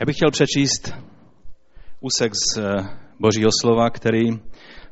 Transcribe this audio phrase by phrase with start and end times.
[0.00, 0.94] Já bych chtěl přečíst
[2.00, 2.88] úsek z eh,
[3.20, 4.28] Božího slova, který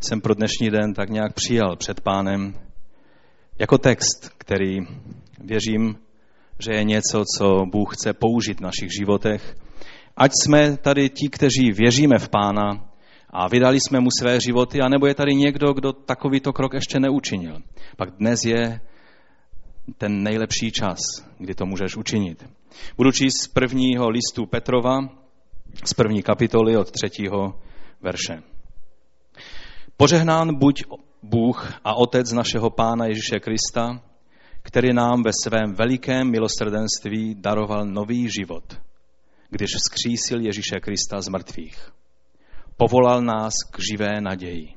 [0.01, 2.55] jsem pro dnešní den tak nějak přijal před pánem
[3.59, 4.79] jako text, který
[5.41, 5.97] věřím,
[6.59, 9.57] že je něco, co Bůh chce použít v našich životech.
[10.17, 12.89] Ať jsme tady ti, kteří věříme v pána
[13.31, 17.59] a vydali jsme mu své životy, anebo je tady někdo, kdo takovýto krok ještě neučinil.
[17.97, 18.81] Pak dnes je
[19.99, 20.99] ten nejlepší čas,
[21.39, 22.45] kdy to můžeš učinit.
[22.97, 24.99] Budu číst z prvního listu Petrova,
[25.85, 27.61] z první kapitoly od třetího
[28.01, 28.43] verše.
[29.97, 30.85] Požehnán buď
[31.23, 34.01] Bůh a Otec našeho Pána Ježíše Krista,
[34.63, 38.81] který nám ve svém velikém milosrdenství daroval nový život,
[39.51, 41.91] když vzkřísil Ježíše Krista z mrtvých.
[42.77, 44.75] Povolal nás k živé naději.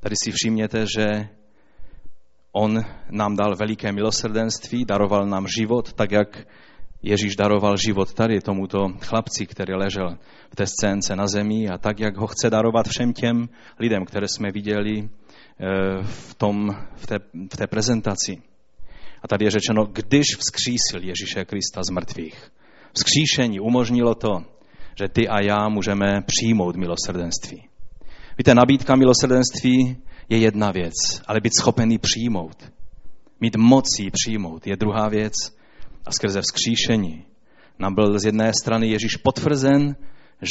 [0.00, 1.28] Tady si všimněte, že
[2.52, 6.46] on nám dal veliké milosrdenství, daroval nám život, tak jak
[7.02, 10.18] Ježíš daroval život tady tomuto chlapci, který ležel
[10.50, 14.28] v té scénce na zemi a tak, jak ho chce darovat všem těm lidem, které
[14.28, 17.18] jsme viděli eh, v, tom, v, té,
[17.52, 18.42] v té prezentaci.
[19.22, 22.50] A tady je řečeno, když vzkřísil Ježíše Krista z mrtvých.
[22.92, 24.44] Vzkříšení umožnilo to,
[24.98, 27.68] že ty a já můžeme přijmout milosrdenství.
[28.38, 29.96] Víte, nabídka milosrdenství
[30.28, 30.94] je jedna věc,
[31.26, 32.72] ale být schopený přijmout,
[33.40, 35.32] mít mocí přijmout je druhá věc
[36.06, 37.24] a skrze vzkříšení
[37.78, 39.96] nám byl z jedné strany Ježíš potvrzen,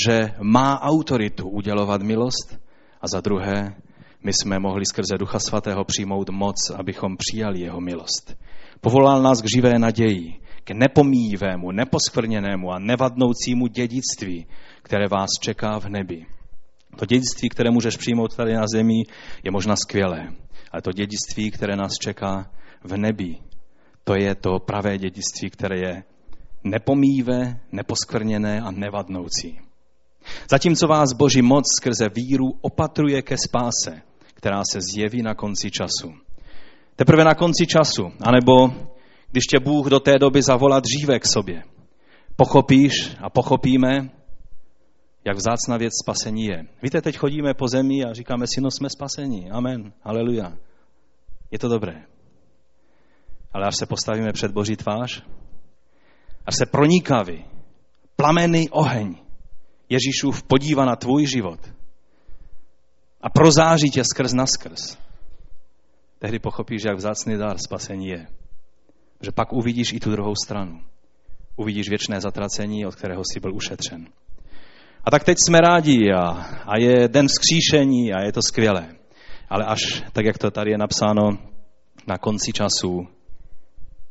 [0.05, 2.59] že má autoritu udělovat milost
[3.01, 3.75] a za druhé
[4.23, 8.37] my jsme mohli skrze Ducha Svatého přijmout moc, abychom přijali jeho milost.
[8.81, 14.47] Povolal nás k živé naději, k nepomíjivému, neposkvrněnému a nevadnoucímu dědictví,
[14.81, 16.25] které vás čeká v nebi.
[16.95, 19.03] To dědictví, které můžeš přijmout tady na zemi,
[19.43, 20.33] je možná skvělé,
[20.71, 22.51] ale to dědictví, které nás čeká
[22.83, 23.35] v nebi,
[24.09, 26.03] to je to pravé dědictví, které je
[26.63, 29.59] nepomíjivé, neposkvrněné a nevadnoucí.
[30.51, 34.01] Zatímco vás Boží moc skrze víru opatruje ke spáse,
[34.33, 36.13] která se zjeví na konci času.
[36.95, 38.73] Teprve na konci času, anebo
[39.31, 41.63] když tě Bůh do té doby zavolá dříve k sobě,
[42.35, 44.09] pochopíš a pochopíme,
[45.25, 46.65] jak vzácná věc spasení je.
[46.83, 49.51] Víte, teď chodíme po zemi a říkáme si, no jsme spasení.
[49.51, 49.93] Amen.
[50.03, 50.57] Aleluja.
[51.51, 52.08] Je to dobré.
[53.53, 55.23] Ale až se postavíme před Boží tvář,
[56.45, 57.45] až se pronikavý,
[58.15, 59.15] plamený oheň
[59.89, 61.59] Ježíšův podívá na tvůj život
[63.21, 64.97] a prozáří tě skrz na skrz,
[66.19, 68.27] tehdy pochopíš, jak vzácný dar spasení je.
[69.21, 70.81] Že pak uvidíš i tu druhou stranu.
[71.55, 74.07] Uvidíš věčné zatracení, od kterého jsi byl ušetřen.
[75.03, 76.27] A tak teď jsme rádi a,
[76.65, 78.95] a je den vzkříšení a je to skvělé.
[79.49, 81.37] Ale až, tak jak to tady je napsáno,
[82.07, 83.07] na konci času,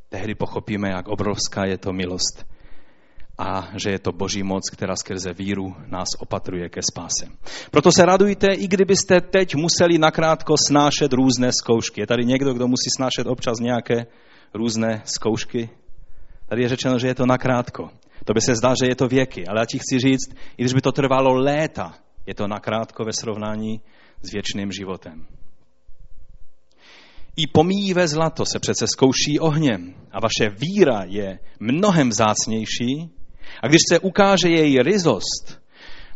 [0.09, 2.47] tehdy pochopíme, jak obrovská je to milost
[3.39, 7.27] a že je to boží moc, která skrze víru nás opatruje ke spáse.
[7.71, 12.01] Proto se radujte, i kdybyste teď museli nakrátko snášet různé zkoušky.
[12.01, 14.07] Je tady někdo, kdo musí snášet občas nějaké
[14.55, 15.71] různé zkoušky?
[16.49, 17.91] Tady je řečeno, že je to nakrátko.
[18.25, 20.73] To by se zdá, že je to věky, ale já ti chci říct, i když
[20.73, 21.95] by to trvalo léta,
[22.27, 23.81] je to nakrátko ve srovnání
[24.23, 25.27] s věčným životem.
[27.39, 33.11] I pomíjivé zlato se přece zkouší ohněm a vaše víra je mnohem zácnější
[33.63, 35.63] a když se ukáže její ryzost,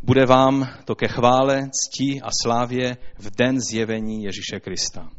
[0.03, 5.11] bude vám to ke chvále, cti a slávě v den zjevení Ježíše Krista.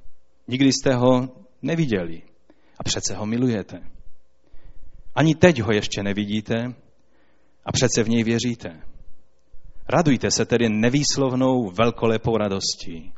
[0.47, 1.30] Nikdy jste ho
[1.62, 2.22] neviděli
[2.80, 3.80] a přece ho milujete.
[5.16, 6.74] Ani teď ho ještě nevidíte
[7.66, 8.81] a přece v něj věříte.
[9.90, 13.13] Radujte se tedy nevýslovnou velkolepou radostí,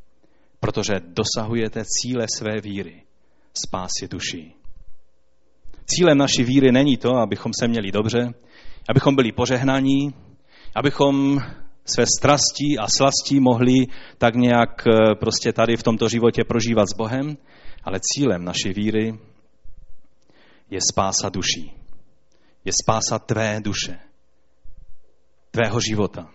[0.65, 3.03] protože dosahujete cíle své víry,
[3.65, 4.55] spásy duší.
[5.85, 8.33] Cílem naší víry není to, abychom se měli dobře,
[8.89, 10.13] abychom byli požehnaní,
[10.75, 11.39] abychom
[11.85, 13.73] své strastí a slastí mohli
[14.17, 17.37] tak nějak eh, prostě tady v tomto životě prožívat s Bohem,
[17.83, 19.19] ale cílem naší víry
[20.69, 21.73] je spása duší.
[22.65, 23.99] Je spása tvé duše,
[25.51, 26.29] tvého života.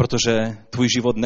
[0.00, 1.16] Protože tvůj život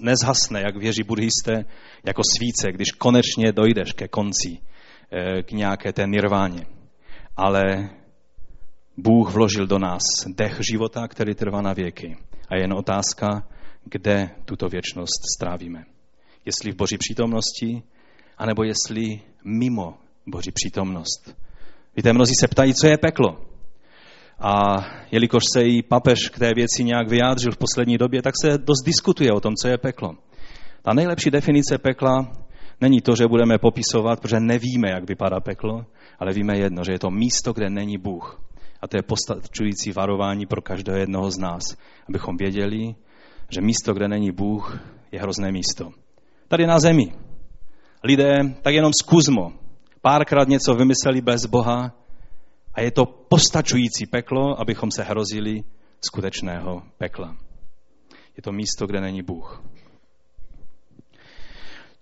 [0.00, 1.64] nezhasne, jak věří buddhisté,
[2.04, 6.66] jako svíce, když konečně dojdeš ke konci, eh, k nějaké té nirváně.
[7.36, 7.90] Ale
[8.96, 12.16] Bůh vložil do nás dech života, který trvá na věky.
[12.48, 13.48] A je jen otázka,
[13.84, 15.84] kde tuto věčnost strávíme.
[16.44, 17.82] Jestli v Boží přítomnosti,
[18.38, 21.34] anebo jestli mimo Boží přítomnost.
[21.96, 23.47] Víte, mnozí se ptají, co je peklo.
[24.40, 28.58] A jelikož se i papež k té věci nějak vyjádřil v poslední době, tak se
[28.58, 30.14] dost diskutuje o tom, co je peklo.
[30.82, 32.32] Ta nejlepší definice pekla
[32.80, 35.84] není to, že budeme popisovat, protože nevíme, jak vypadá peklo,
[36.18, 38.42] ale víme jedno, že je to místo, kde není Bůh
[38.82, 41.62] A to je postačující varování pro každého jednoho z nás,
[42.08, 42.94] abychom věděli,
[43.50, 44.80] že místo, kde není Bůh,
[45.12, 45.90] je hrozné místo.
[46.48, 47.12] Tady na zemi.
[48.04, 49.52] Lidé tak jenom zkusmo.
[50.02, 51.92] Párkrát něco vymysleli bez Boha
[52.78, 55.62] a je to postačující peklo, abychom se hrozili
[56.00, 57.36] skutečného pekla.
[58.36, 59.62] Je to místo, kde není Bůh.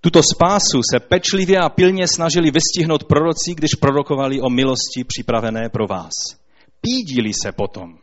[0.01, 5.87] Tuto spásu se pečlivě a pilně snažili vystihnout proroci, když prorokovali o milosti připravené pro
[5.87, 6.13] vás.
[6.81, 7.99] Pídili se potom.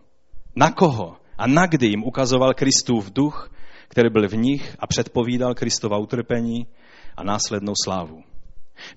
[0.56, 3.52] Na koho a na kdy jim ukazoval Kristův duch,
[3.88, 6.68] který byl v nich a předpovídal Kristova utrpení
[7.18, 8.33] a následnou slávu.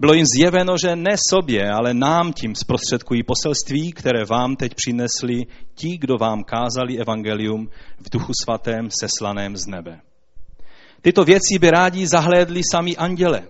[0.00, 5.46] Bylo jim zjeveno, že ne sobě, ale nám tím zprostředkují poselství, které vám teď přinesli
[5.74, 7.68] ti, kdo vám kázali evangelium
[7.98, 10.00] v duchu svatém seslaném z nebe.
[11.00, 13.42] Tyto věci by rádi zahlédli sami anděle.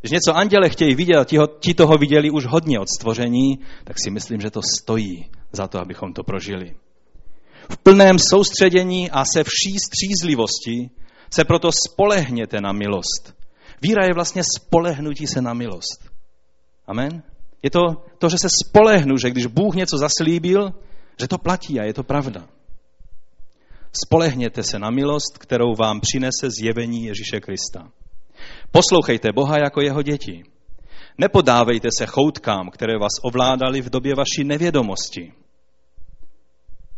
[0.00, 4.10] Když něco anděle chtějí vidět, ti, ti toho viděli už hodně od stvoření, tak si
[4.10, 6.74] myslím, že to stojí za to, abychom to prožili.
[7.70, 10.90] V plném soustředění a se vší střízlivosti
[11.30, 13.37] se proto spolehněte na milost.
[13.82, 16.10] Víra je vlastně spolehnutí se na milost.
[16.86, 17.22] Amen?
[17.62, 17.80] Je to
[18.18, 20.74] to, že se spolehnu, že když Bůh něco zaslíbil,
[21.20, 22.48] že to platí a je to pravda.
[24.04, 27.90] Spolehněte se na milost, kterou vám přinese zjevení Ježíše Krista.
[28.70, 30.42] Poslouchejte Boha jako jeho děti.
[31.18, 35.32] Nepodávejte se choutkám, které vás ovládali v době vaší nevědomosti.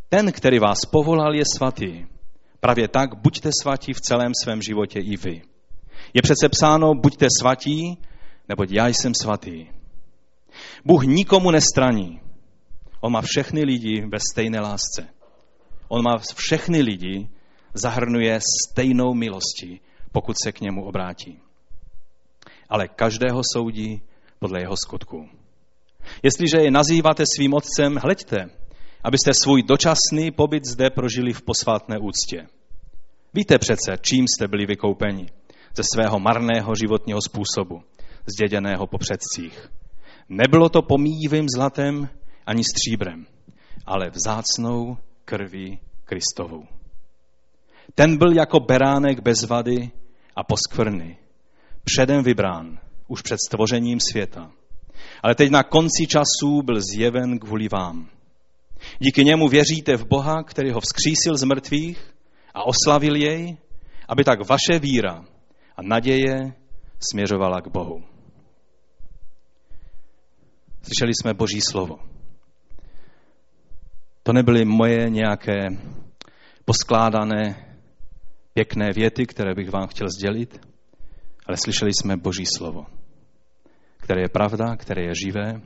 [0.08, 2.06] Ten, který vás povolal, je svatý.
[2.60, 5.42] Právě tak buďte svatí v celém svém životě i vy.
[6.14, 7.98] Je přece psáno, buďte svatí,
[8.48, 9.66] neboť já jsem svatý.
[10.84, 12.20] Bůh nikomu nestraní.
[13.00, 15.08] On má všechny lidi ve stejné lásce.
[15.88, 17.28] On má všechny lidi,
[17.74, 19.80] zahrnuje stejnou milostí,
[20.12, 21.38] pokud se k němu obrátí.
[22.68, 24.02] Ale každého soudí
[24.38, 25.28] podle jeho skutku.
[26.22, 28.50] Jestliže je nazýváte svým otcem, hleďte,
[29.04, 32.46] abyste svůj dočasný pobyt zde prožili v posvátné úctě.
[33.34, 35.26] Víte přece, čím jste byli vykoupeni
[35.76, 37.82] ze svého marného životního způsobu,
[38.26, 39.70] zděděného po předcích.
[40.28, 42.08] Nebylo to pomíjivým zlatem
[42.46, 43.26] ani stříbrem,
[43.86, 46.64] ale vzácnou krví Kristovou.
[47.94, 49.90] Ten byl jako beránek bez vady
[50.36, 51.16] a poskvrny,
[51.84, 52.78] předem vybrán,
[53.08, 54.50] už před stvořením světa.
[55.22, 58.08] Ale teď na konci časů byl zjeven kvůli vám.
[58.98, 62.14] Díky němu věříte v Boha, který ho vzkřísil z mrtvých
[62.54, 63.56] a oslavil jej,
[64.08, 65.24] aby tak vaše víra
[65.80, 66.52] a naděje
[67.10, 68.04] směřovala k Bohu.
[70.82, 71.98] Slyšeli jsme Boží slovo.
[74.22, 75.68] To nebyly moje nějaké
[76.64, 77.76] poskládané
[78.54, 80.66] pěkné věty, které bych vám chtěl sdělit,
[81.46, 82.86] ale slyšeli jsme Boží slovo,
[83.96, 85.60] které je pravda, které je živé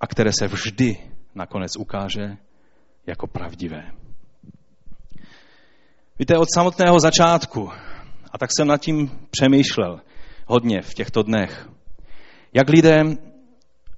[0.00, 0.96] a které se vždy
[1.34, 2.36] nakonec ukáže
[3.06, 3.90] jako pravdivé.
[6.18, 7.70] Víte, od samotného začátku,
[8.32, 10.00] a tak jsem nad tím přemýšlel
[10.46, 11.68] hodně v těchto dnech,
[12.54, 13.02] jak lidé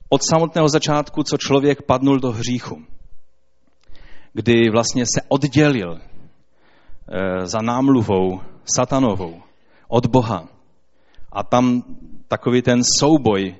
[0.08, 2.84] od samotného začátku, co člověk padnul do hříchu,
[4.32, 9.42] kdy vlastně se oddělil eh, za námluvou satanovou
[9.88, 10.48] od Boha.
[11.32, 11.82] A tam
[12.28, 13.56] takový ten souboj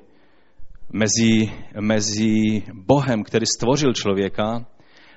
[0.91, 4.65] mezi, mezi Bohem, který stvořil člověka,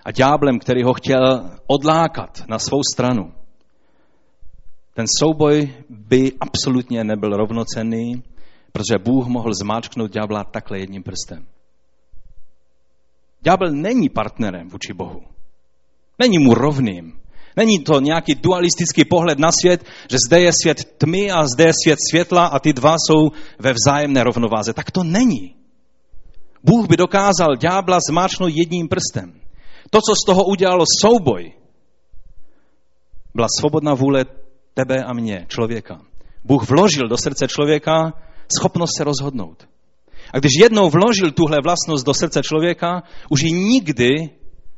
[0.04, 3.32] a ďáblem, který ho chtěl odlákat na svou stranu.
[4.94, 8.22] Ten souboj by absolutně nebyl rovnocenný,
[8.72, 11.46] protože Bůh mohl zmáčknout ďábla takhle jedním prstem.
[13.40, 15.22] Ďábel není partnerem vůči Bohu.
[16.18, 17.20] Není mu rovným.
[17.56, 21.72] Není to nějaký dualistický pohled na svět, že zde je svět tmy a zde je
[21.84, 24.72] svět světla a ty dva jsou ve vzájemné rovnováze.
[24.72, 25.54] Tak to není.
[26.64, 29.40] Bůh by dokázal ďábla zmáčknout jedním prstem.
[29.90, 31.52] To, co z toho udělalo souboj,
[33.34, 34.24] byla svobodná vůle
[34.74, 36.00] tebe a mě, člověka.
[36.44, 38.12] Bůh vložil do srdce člověka
[38.58, 39.68] schopnost se rozhodnout.
[40.32, 44.30] A když jednou vložil tuhle vlastnost do srdce člověka, už ji nikdy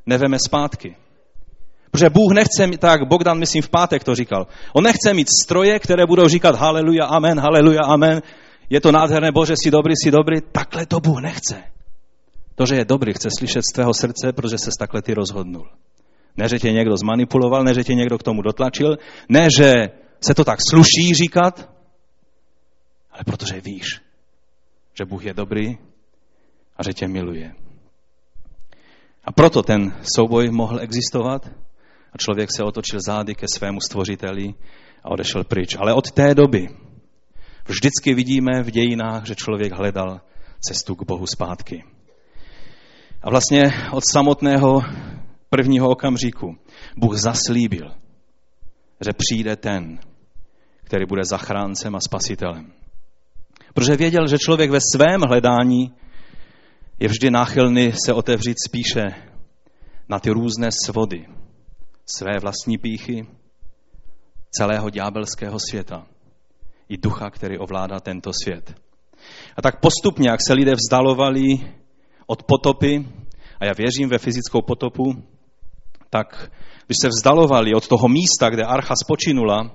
[0.07, 0.97] neveme zpátky.
[1.91, 6.07] Protože Bůh nechce, tak Bogdan, myslím, v pátek to říkal, on nechce mít stroje, které
[6.07, 8.23] budou říkat haleluja, amen, haleluja, amen,
[8.71, 10.41] je to nádherné, Bože, jsi dobrý, jsi dobrý.
[10.53, 11.63] Takhle to Bůh nechce.
[12.55, 15.69] To, že je dobrý, chce slyšet z tvého srdce, protože se takhle ty rozhodnul.
[16.37, 18.99] Ne, že tě někdo zmanipuloval, ne, že tě někdo k tomu dotlačil,
[19.29, 21.71] ne, že se to tak sluší říkat,
[23.11, 23.85] ale protože víš,
[24.99, 25.79] že Bůh je dobrý
[26.77, 27.55] a že tě miluje.
[29.25, 31.51] A proto ten souboj mohl existovat
[32.13, 34.55] a člověk se otočil zády ke svému stvořiteli
[35.05, 35.77] a odešel pryč.
[35.79, 36.69] Ale od té doby
[37.67, 40.21] vždycky vidíme v dějinách, že člověk hledal
[40.61, 41.85] cestu k Bohu zpátky.
[43.23, 43.63] A vlastně
[43.93, 44.83] od samotného
[45.55, 46.57] prvního okamžiku
[46.97, 47.91] Bůh zaslíbil,
[49.05, 49.99] že přijde ten,
[50.85, 52.73] který bude zachráncem a spasitelem.
[53.75, 55.95] Protože věděl, že člověk ve svém hledání
[57.01, 59.03] je vždy náchylný se otevřít spíše
[60.09, 61.27] na ty různé svody
[62.19, 63.27] své vlastní píchy,
[64.51, 66.07] celého ďábelského světa
[66.89, 68.75] i ducha, který ovládá tento svět.
[69.57, 71.75] A tak postupně, jak se lidé vzdalovali
[72.27, 73.07] od potopy,
[73.61, 75.34] a já věřím ve fyzickou potopu,
[76.15, 76.51] tak
[76.87, 79.71] když se vzdalovali od toho místa, kde archa spočinula,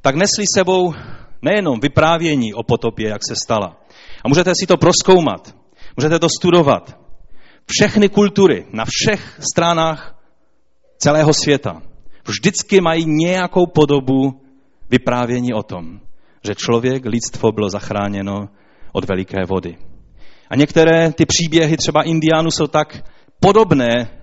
[0.00, 0.94] tak nesli sebou
[1.42, 3.76] nejenom vyprávění o potopě, jak se stala.
[4.24, 5.54] A můžete si to proskoumat,
[5.96, 6.98] můžete to studovat.
[7.66, 10.16] Všechny kultury na všech stranách
[10.98, 11.82] celého světa
[12.24, 14.40] vždycky mají nějakou podobu
[14.90, 16.00] vyprávění o tom,
[16.44, 18.48] že člověk, lidstvo bylo zachráněno
[18.92, 19.76] od veliké vody.
[20.50, 23.04] A některé ty příběhy třeba Indiánů jsou tak
[23.40, 24.19] podobné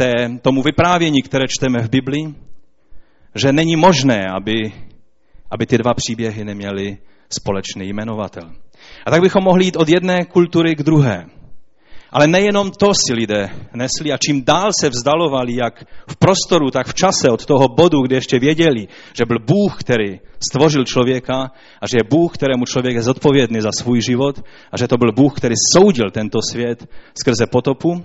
[0.00, 2.34] té, tomu vyprávění, které čteme v Biblii,
[3.34, 4.72] že není možné, aby,
[5.50, 8.50] aby ty dva příběhy neměly společný jmenovatel.
[9.06, 11.26] A tak bychom mohli jít od jedné kultury k druhé.
[12.12, 16.86] Ale nejenom to si lidé nesli a čím dál se vzdalovali, jak v prostoru, tak
[16.86, 21.84] v čase od toho bodu, kde ještě věděli, že byl Bůh, který stvořil člověka a
[21.86, 24.42] že je Bůh, kterému člověk je zodpovědný za svůj život
[24.72, 28.02] a že to byl Bůh, který soudil tento svět skrze potopu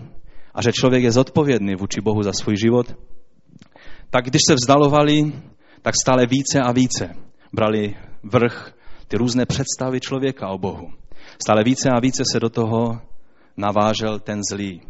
[0.55, 2.95] a že člověk je zodpovědný vůči Bohu za svůj život,
[4.09, 5.33] tak když se vzdalovali,
[5.81, 7.15] tak stále více a více
[7.53, 8.73] brali vrch
[9.07, 10.87] ty různé představy člověka o Bohu.
[11.43, 13.01] Stále více a více se do toho
[13.57, 14.81] navážel ten zlý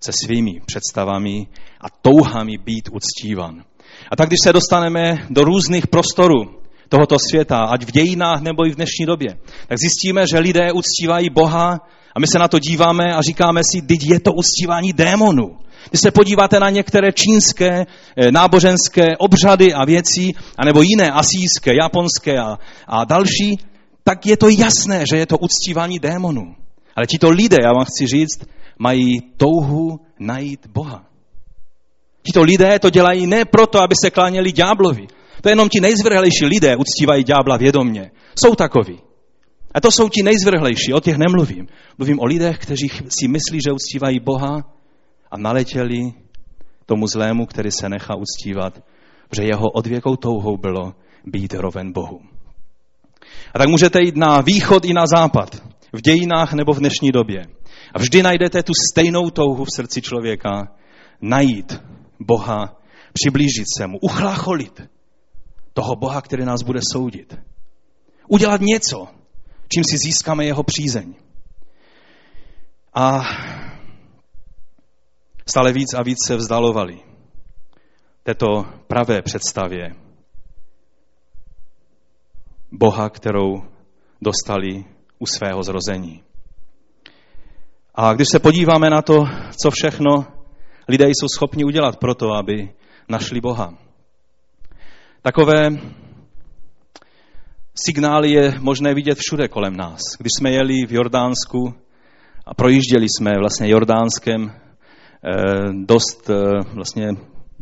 [0.00, 1.46] se svými představami
[1.80, 3.64] a touhami být uctívan.
[4.10, 8.70] A tak, když se dostaneme do různých prostorů tohoto světa, ať v dějinách nebo i
[8.70, 9.28] v dnešní době,
[9.68, 11.80] tak zjistíme, že lidé uctívají Boha
[12.14, 15.56] a my se na to díváme a říkáme si, teď je to uctívání démonů.
[15.90, 22.38] Když se podíváte na některé čínské eh, náboženské obřady a věci, anebo jiné asijské, japonské
[22.38, 23.58] a, a další,
[24.04, 26.54] tak je to jasné, že je to uctívání démonů.
[26.96, 28.44] Ale tito lidé, já vám chci říct,
[28.78, 31.04] mají touhu najít Boha.
[32.22, 35.06] Tito lidé to dělají ne proto, aby se kláněli ďáblovi.
[35.42, 38.10] To jenom ti nejzvrhlejší lidé uctívají ďábla vědomně.
[38.38, 39.00] Jsou takoví.
[39.74, 41.66] A to jsou ti nejzvrhlejší, o těch nemluvím.
[41.98, 44.74] Mluvím o lidech, kteří si myslí, že uctívají Boha
[45.30, 46.12] a naletěli
[46.86, 48.82] tomu zlému, který se nechá uctívat,
[49.36, 52.20] že jeho odvěkou touhou bylo být roven Bohu.
[53.54, 55.62] A tak můžete jít na východ i na západ
[55.92, 57.46] v dějinách nebo v dnešní době.
[57.94, 60.72] A vždy najdete tu stejnou touhu v srdci člověka
[61.20, 61.82] najít
[62.20, 62.80] Boha,
[63.12, 64.82] přiblížit se mu, uchlácholit
[65.72, 67.38] toho Boha, který nás bude soudit.
[68.28, 69.08] Udělat něco,
[69.74, 71.14] čím si získáme jeho přízeň.
[72.94, 73.20] A
[75.46, 77.00] stále víc a víc se vzdalovali
[78.22, 79.94] této pravé představě
[82.72, 83.62] Boha, kterou
[84.22, 84.84] dostali
[85.18, 86.22] u svého zrození.
[87.94, 89.14] A když se podíváme na to,
[89.62, 90.26] co všechno
[90.88, 92.72] lidé jsou schopni udělat pro to, aby
[93.08, 93.74] našli Boha.
[95.22, 95.70] Takové
[97.74, 100.00] signály je možné vidět všude kolem nás.
[100.18, 101.74] Když jsme jeli v Jordánsku
[102.46, 106.34] a projížděli jsme vlastně Jordánskem eh, dost eh,
[106.74, 107.08] vlastně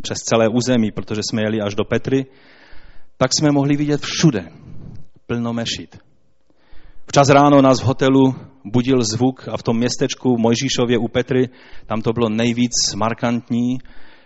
[0.02, 2.26] přes celé území, protože jsme jeli až do Petry,
[3.16, 4.48] tak jsme mohli vidět všude
[5.26, 5.98] plno mešit.
[7.06, 11.48] Včas ráno nás v hotelu budil zvuk a v tom městečku Mojžíšově u Petry,
[11.86, 13.78] tam to bylo nejvíc markantní,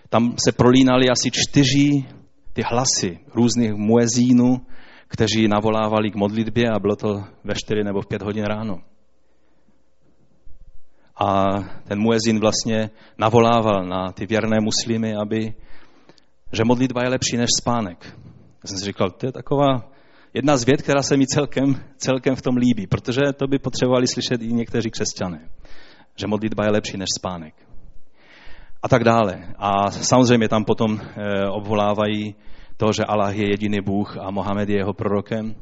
[0.09, 2.05] tam se prolínali asi čtyři
[2.53, 4.61] ty hlasy různých muezínů,
[5.15, 8.83] kteří navolávali k modlitbě a bylo to ve čtyři nebo v pět hodin ráno.
[11.27, 15.55] A ten muezín vlastně navolával na ty věrné muslimy, aby,
[16.53, 18.17] že modlitba je lepší než spánek.
[18.65, 19.91] Já jsem si říkal, to je taková
[20.35, 24.07] jedna z věd, která se mi celkem, celkem v tom líbí, protože to by potřebovali
[24.07, 25.49] slyšet i někteří křesťané,
[26.17, 27.55] že modlitba je lepší než spánek.
[28.83, 29.55] A tak dále.
[29.59, 32.35] A samozřejmě tam potom e, obvolávají
[32.77, 35.55] to, že Allah je jediný Bůh a Mohamed je jeho prorokem.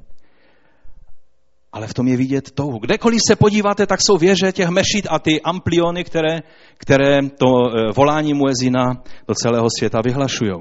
[1.73, 2.79] Ale v tom je vidět touhu.
[2.79, 6.41] Kdekoliv se podíváte, tak jsou věže těch mešit a ty ampliony, které,
[6.77, 10.53] které to e, volání muezina do celého světa vyhlašují.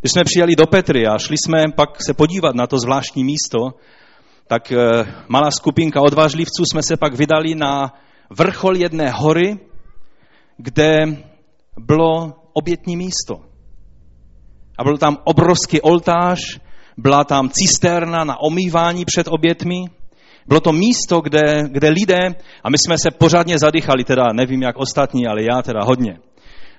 [0.00, 3.58] Když jsme přijeli do Petry a šli jsme pak se podívat na to zvláštní místo,
[4.46, 4.78] tak eh,
[5.28, 7.92] malá skupinka odvážlivců jsme se pak vydali na
[8.30, 9.58] vrchol jedné hory,
[10.56, 10.98] kde
[11.78, 13.49] bylo obětní místo.
[14.80, 16.60] A byl tam obrovský oltář,
[16.96, 19.84] byla tam cisterna na omývání před obětmi
[20.50, 22.22] Bylo to místo, kde, kde lidé,
[22.64, 26.18] a my jsme se pořádně zadýchali, teda nevím jak ostatní, ale já teda hodně.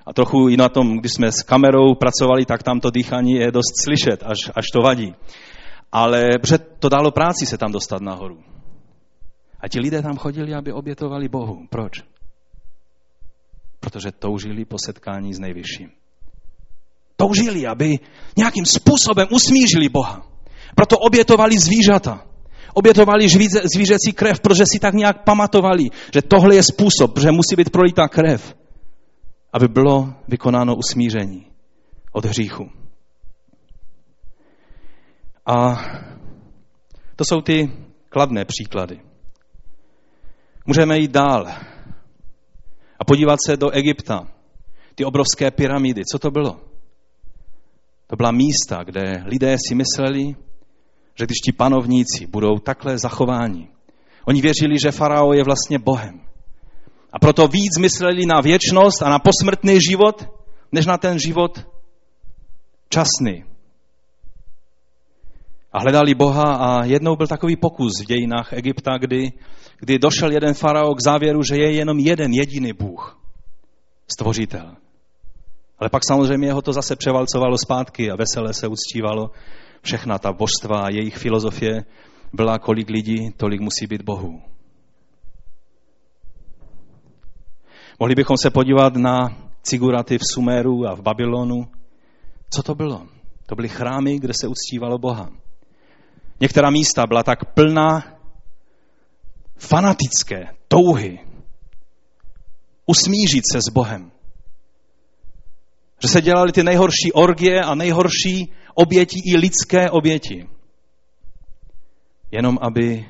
[0.06, 3.50] A trochu i na tom, když jsme s kamerou pracovali, tak tam to dýchání je
[3.50, 5.14] dost slyšet, až, až to vadí.
[5.92, 6.30] Ale
[6.78, 8.38] to dalo práci se tam dostat nahoru.
[9.60, 11.66] A ti lidé tam chodili, aby obětovali Bohu.
[11.70, 11.92] Proč?
[13.80, 16.01] Protože toužili po setkání s nejvyšším.
[17.22, 17.98] Toužili, aby
[18.36, 20.26] nějakým způsobem usmířili Boha.
[20.74, 22.26] Proto obětovali zvířata.
[22.74, 23.28] Obětovali
[23.74, 28.08] zvířecí krev, protože si tak nějak pamatovali, že tohle je způsob, že musí být prolitá
[28.08, 28.54] krev,
[29.52, 31.46] aby bylo vykonáno usmíření
[32.12, 32.70] od hříchu.
[35.46, 35.84] A
[37.16, 37.70] to jsou ty
[38.08, 39.00] kladné příklady.
[40.66, 41.46] Můžeme jít dál
[42.98, 44.28] a podívat se do Egypta.
[44.94, 46.71] Ty obrovské pyramidy, co to bylo?
[48.12, 50.36] To byla místa, kde lidé si mysleli,
[51.14, 53.68] že když ti panovníci budou takhle zachováni,
[54.24, 56.20] oni věřili, že farao je vlastně Bohem.
[57.12, 60.28] A proto víc mysleli na věčnost a na posmrtný život,
[60.72, 61.66] než na ten život
[62.88, 63.44] časný.
[65.72, 69.32] A hledali Boha a jednou byl takový pokus v dějinách Egypta, kdy,
[69.80, 73.20] kdy došel jeden farao k závěru, že je jenom jeden jediný Bůh,
[74.12, 74.81] stvořitel.
[75.82, 79.30] Ale pak samozřejmě ho to zase převalcovalo zpátky a veselé se uctívalo
[79.82, 81.84] všechna ta božstva a jejich filozofie
[82.32, 84.42] byla, kolik lidí, tolik musí být Bohu.
[87.98, 91.66] Mohli bychom se podívat na ciguraty v Sumeru a v Babylonu.
[92.50, 93.06] Co to bylo?
[93.46, 95.30] To byly chrámy, kde se uctívalo Boha.
[96.40, 98.18] Některá místa byla tak plná
[99.56, 101.18] fanatické touhy
[102.86, 104.12] usmířit se s Bohem.
[106.02, 110.48] Že se dělali ty nejhorší orgie a nejhorší oběti i lidské oběti.
[112.30, 113.06] Jenom aby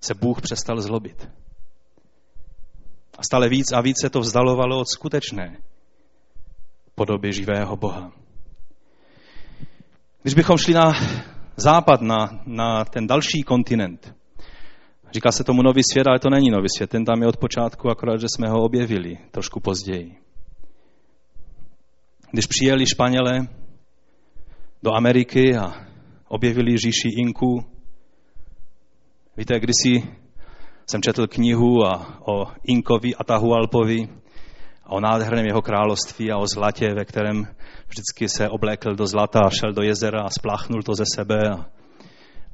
[0.00, 1.28] se Bůh přestal zlobit.
[3.18, 5.56] A stále víc a víc se to vzdalovalo od skutečné
[6.94, 8.12] podoby živého Boha.
[10.22, 10.92] Když bychom šli na
[11.56, 14.14] západ, na, na ten další kontinent,
[15.12, 17.90] říká se tomu nový svět, ale to není nový svět, ten tam je od počátku,
[17.90, 20.23] akorát, že jsme ho objevili trošku později.
[22.34, 23.46] Když přijeli Španělé
[24.82, 25.86] do Ameriky a
[26.28, 27.64] objevili říši Inku.
[29.36, 30.08] Víte, kdysi
[30.86, 34.08] jsem četl knihu a o Inkovi Atahualpovi
[34.84, 37.46] a o nádherném jeho království a o zlatě, ve kterém
[37.88, 41.38] vždycky se oblékl do zlata a šel do jezera a spláchnul to ze sebe.
[41.50, 41.66] A,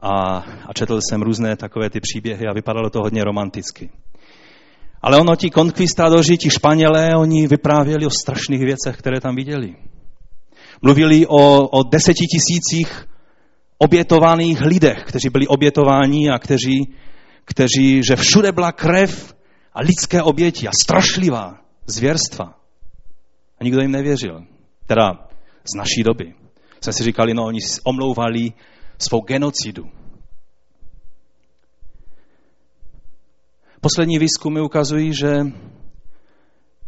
[0.00, 3.90] a, a četl jsem různé takové ty příběhy a vypadalo to hodně romanticky.
[5.02, 9.76] Ale ono, ti konkvistadoři, ti Španělé, oni vyprávěli o strašných věcech, které tam viděli.
[10.82, 13.08] Mluvili o, o deseti tisících
[13.78, 16.94] obětovaných lidech, kteří byli obětováni a kteří,
[17.44, 19.34] kteří, že všude byla krev
[19.72, 22.54] a lidské oběti a strašlivá zvěrstva.
[23.60, 24.44] A nikdo jim nevěřil.
[24.86, 25.28] Teda
[25.64, 26.34] z naší doby.
[26.80, 28.52] Jsme si říkali, no oni omlouvali
[28.98, 29.84] svou genocidu.
[33.80, 35.32] Poslední výzkumy ukazují, že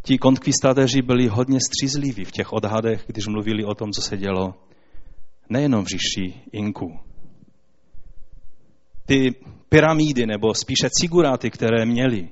[0.03, 4.55] ti konkvistáteři byli hodně střízliví v těch odhadech, když mluvili o tom, co se dělo
[5.49, 6.99] nejenom v říši Inku.
[9.07, 9.31] Ty
[9.69, 12.29] pyramidy, nebo spíše ciguráty, které měli,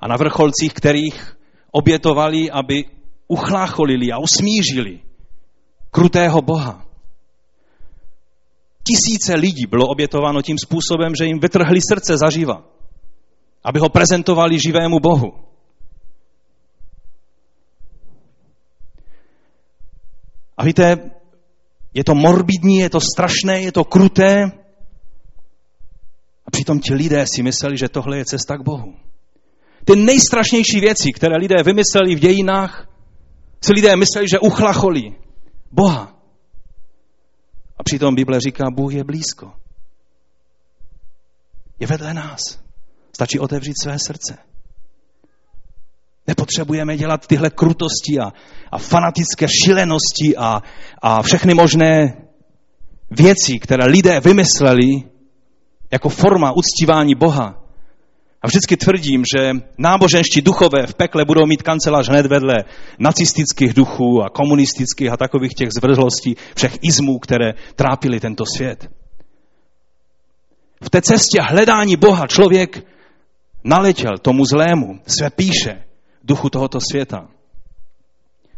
[0.00, 1.36] a na vrcholcích, kterých
[1.70, 2.84] obětovali, aby
[3.28, 5.00] uchlácholili a usmířili
[5.90, 6.86] krutého Boha.
[8.82, 12.64] Tisíce lidí bylo obětováno tím způsobem, že jim vytrhli srdce zaživa,
[13.64, 15.32] aby ho prezentovali živému Bohu.
[20.56, 21.10] A víte,
[21.94, 24.44] je to morbidní, je to strašné, je to kruté.
[26.46, 28.94] A přitom ti lidé si mysleli, že tohle je cesta k Bohu.
[29.84, 32.88] Ty nejstrašnější věci, které lidé vymysleli v dějinách,
[33.60, 35.16] si lidé mysleli, že uchlacholí
[35.72, 36.18] Boha.
[37.78, 39.52] A přitom Bible říká, Bůh je blízko.
[41.80, 42.67] Je vedle nás.
[43.18, 44.38] Stačí otevřít své srdce.
[46.26, 48.32] Nepotřebujeme dělat tyhle krutosti a,
[48.72, 50.62] a fanatické šilenosti a,
[51.02, 52.16] a všechny možné
[53.10, 54.86] věci, které lidé vymysleli
[55.90, 57.64] jako forma uctívání Boha.
[58.42, 62.54] A vždycky tvrdím, že náboženští duchové v pekle budou mít kancelář hned vedle
[62.98, 68.90] nacistických duchů a komunistických a takových těch zvrzlostí, všech izmů, které trápily tento svět.
[70.82, 72.97] V té cestě hledání Boha člověk
[73.64, 75.84] naletěl tomu zlému, své píše,
[76.22, 77.28] duchu tohoto světa.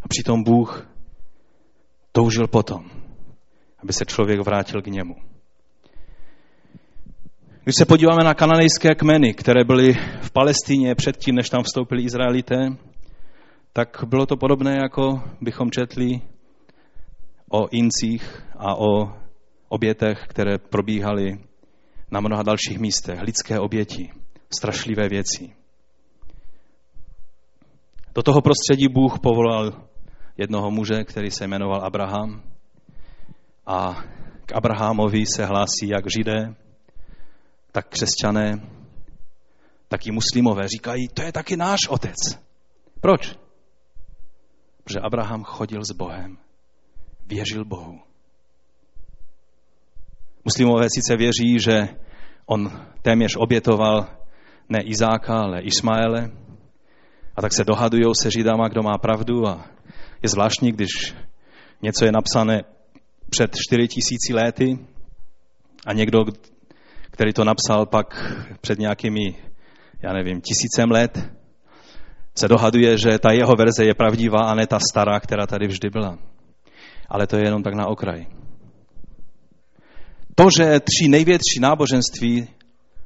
[0.02, 0.86] A přitom Bůh
[2.12, 2.90] toužil potom,
[3.82, 5.14] aby se člověk vrátil k němu.
[7.64, 12.68] Když se podíváme na kananejské kmeny, které byly v Palestíně předtím, než tam vstoupili Izraelité,
[13.72, 16.20] tak bylo to podobné, jako bychom četli
[17.50, 19.12] o incích a o
[19.68, 21.38] obětech, které probíhaly
[22.10, 23.20] na mnoha dalších místech.
[23.22, 24.10] Lidské oběti,
[24.54, 25.56] strašlivé věci.
[28.14, 29.72] Do toho prostředí Bůh povolal
[30.36, 32.42] jednoho muže, který se jmenoval Abraham.
[33.66, 34.04] A
[34.46, 36.54] k Abrahamovi se hlásí jak židé,
[37.72, 38.52] tak křesťané,
[39.88, 40.68] tak i muslimové.
[40.68, 42.16] Říkají, to je taky náš otec.
[43.00, 43.38] Proč?
[44.84, 46.38] Protože Abraham chodil s Bohem,
[47.26, 48.00] věřil Bohu.
[50.44, 51.88] Muslimové sice věří, že
[52.46, 54.19] on téměř obětoval
[54.70, 56.30] ne Izáka, ale Ismaele.
[57.36, 59.46] A tak se dohadují se Židama, kdo má pravdu.
[59.48, 59.66] A
[60.22, 61.14] je zvláštní, když
[61.82, 62.62] něco je napsané
[63.30, 64.78] před 4 tisíci lety
[65.86, 66.24] a někdo,
[67.10, 69.34] který to napsal pak před nějakými,
[70.02, 71.30] já nevím, tisícem let,
[72.34, 75.90] se dohaduje, že ta jeho verze je pravdivá a ne ta stará, která tady vždy
[75.90, 76.18] byla.
[77.08, 78.26] Ale to je jenom tak na okraj.
[80.34, 82.48] To, že tři největší náboženství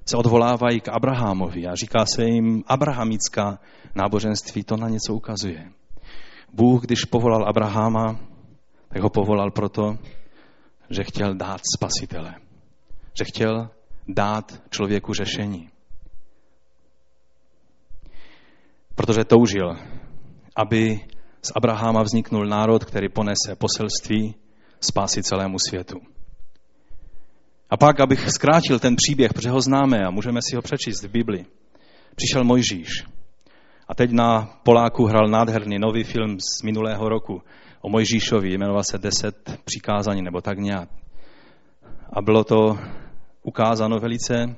[0.05, 3.59] se odvolávají k Abrahamovi a říká se jim abrahamická
[3.95, 5.73] náboženství, to na něco ukazuje.
[6.53, 8.21] Bůh, když povolal Abrahama,
[8.89, 9.99] tak ho povolal proto,
[10.91, 12.35] že chtěl dát spasitele.
[13.19, 13.71] Že chtěl
[14.09, 15.69] dát člověku řešení.
[18.95, 19.77] Protože toužil,
[20.57, 21.01] aby
[21.43, 24.35] z Abraháma vzniknul národ, který ponese poselství
[24.81, 26.14] spásy celému světu.
[27.71, 31.11] A pak, abych zkrátil ten příběh, protože ho známe a můžeme si ho přečíst v
[31.11, 31.45] Bibli,
[32.17, 32.89] přišel Mojžíš.
[33.89, 37.43] A teď na Poláku hrál nádherný nový film z minulého roku
[37.81, 40.89] o Mojžíšovi, jmenoval se Deset přikázání nebo tak nějak.
[42.13, 42.79] A bylo to
[43.43, 44.57] ukázáno velice,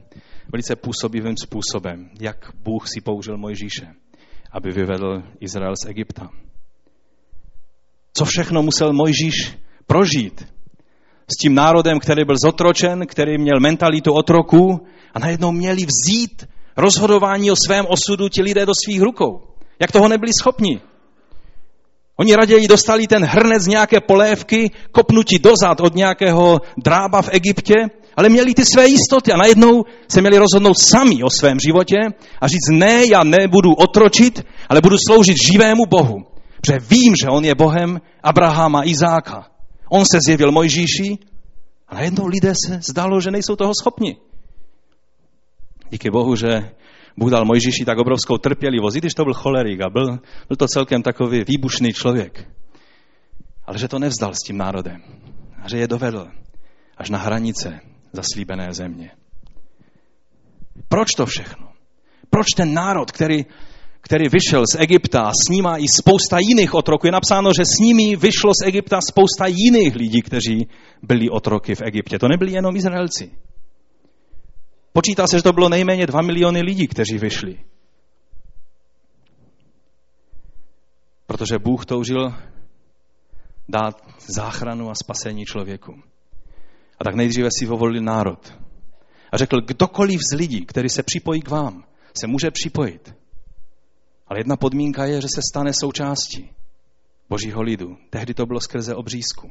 [0.53, 3.87] velice působivým způsobem, jak Bůh si použil Mojžíše,
[4.51, 6.31] aby vyvedl Izrael z Egypta.
[8.12, 10.56] Co všechno musel Mojžíš prožít
[11.29, 14.81] s tím národem, který byl zotročen, který měl mentalitu otroku
[15.15, 19.43] a najednou měli vzít rozhodování o svém osudu ti lidé do svých rukou.
[19.81, 20.81] Jak toho nebyli schopni.
[22.17, 27.75] Oni raději dostali ten hrnec nějaké polévky, kopnutí dozad od nějakého drába v Egyptě,
[28.17, 31.97] ale měli ty své jistoty a najednou se měli rozhodnout sami o svém životě
[32.41, 36.17] a říct, ne, já nebudu otročit, ale budu sloužit živému Bohu.
[36.61, 39.56] Protože vím, že on je Bohem Abrahama, Izáka.
[39.88, 41.18] On se zjevil Mojžíši
[41.88, 44.16] a najednou lidé se zdalo, že nejsou toho schopni.
[45.90, 46.70] Díky Bohu, že
[47.16, 50.07] Bůh dal Mojžíši tak obrovskou trpělivost, i když to byl cholerik a byl,
[50.49, 52.49] byl to celkem takový výbušný člověk.
[53.64, 55.03] Ale že to nevzdal s tím národem.
[55.62, 56.29] A že je dovedl
[56.96, 57.81] až na hranice
[58.12, 59.11] zaslíbené země.
[60.88, 61.68] Proč to všechno?
[62.31, 63.46] Proč ten národ, který,
[64.07, 68.16] který vyšel z Egypta s ním i spousta jiných otroků, je napsáno, že s nimi
[68.16, 70.69] vyšlo z Egypta spousta jiných lidí, kteří
[71.03, 72.19] byli otroky v Egyptě.
[72.19, 73.31] To nebyli jenom Izraelci.
[74.92, 77.59] Počítá se, že to bylo nejméně dva miliony lidí, kteří vyšli.
[81.27, 82.35] Protože Bůh toužil
[83.69, 85.95] dát záchranu a spasení člověku.
[86.99, 88.55] A tak nejdříve si povolil národ.
[89.33, 91.85] A řekl, kdokoliv z lidí, který se připojí k vám,
[92.21, 93.26] se může připojit.
[94.29, 96.51] Ale jedna podmínka je, že se stane součástí
[97.29, 97.97] božího lidu.
[98.11, 99.51] Tehdy to bylo skrze obřízku.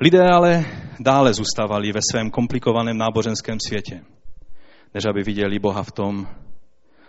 [0.00, 0.64] Lidé ale
[1.00, 4.04] dále zůstávali ve svém komplikovaném náboženském světě,
[4.94, 6.28] než aby viděli Boha v tom,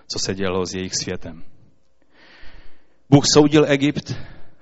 [0.08, 1.44] co se dělo s jejich světem.
[3.10, 4.14] Bůh soudil Egypt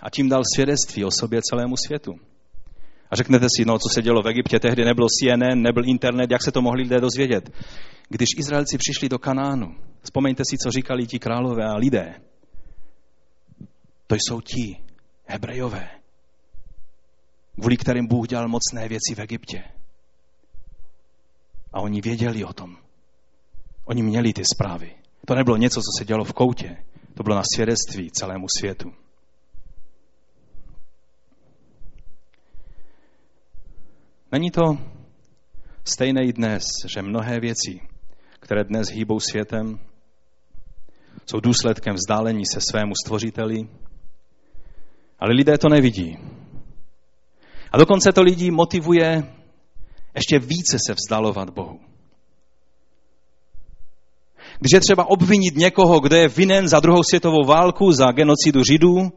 [0.02, 2.20] a tím dal svědectví o sobě celému světu.
[3.12, 6.43] A řeknete si, no, co se dělo v Egyptě, tehdy nebylo CNN, nebyl internet, jak
[6.43, 7.50] se to mohli lidé dozvědět.
[8.10, 12.13] Když Izraelci přišli do Kanánu, vzpomeňte si, co říkali ti králové a lidé.
[14.08, 14.78] To jsou ti
[15.26, 15.89] Hebrejové,
[17.60, 19.63] kvůli kterým Bůh dělal mocné věci v Egyptě.
[21.74, 22.78] A oni věděli o tom.
[23.86, 24.96] Oni měli ty zprávy.
[25.26, 26.78] To nebylo něco, co se dělo v koutě.
[27.13, 28.93] To bylo na svědectví celému světu.
[34.32, 34.78] Není to
[35.84, 36.63] stejné i dnes,
[36.94, 37.80] že mnohé věci,
[38.40, 39.80] které dnes hýbou světem,
[41.26, 43.68] jsou důsledkem vzdálení se svému stvořiteli,
[45.20, 46.18] ale lidé to nevidí.
[47.72, 49.34] A dokonce to lidí motivuje
[50.16, 51.80] ještě více se vzdalovat Bohu.
[54.60, 59.12] Když je třeba obvinit někoho, kdo je vinen za druhou světovou válku, za genocidu Židů,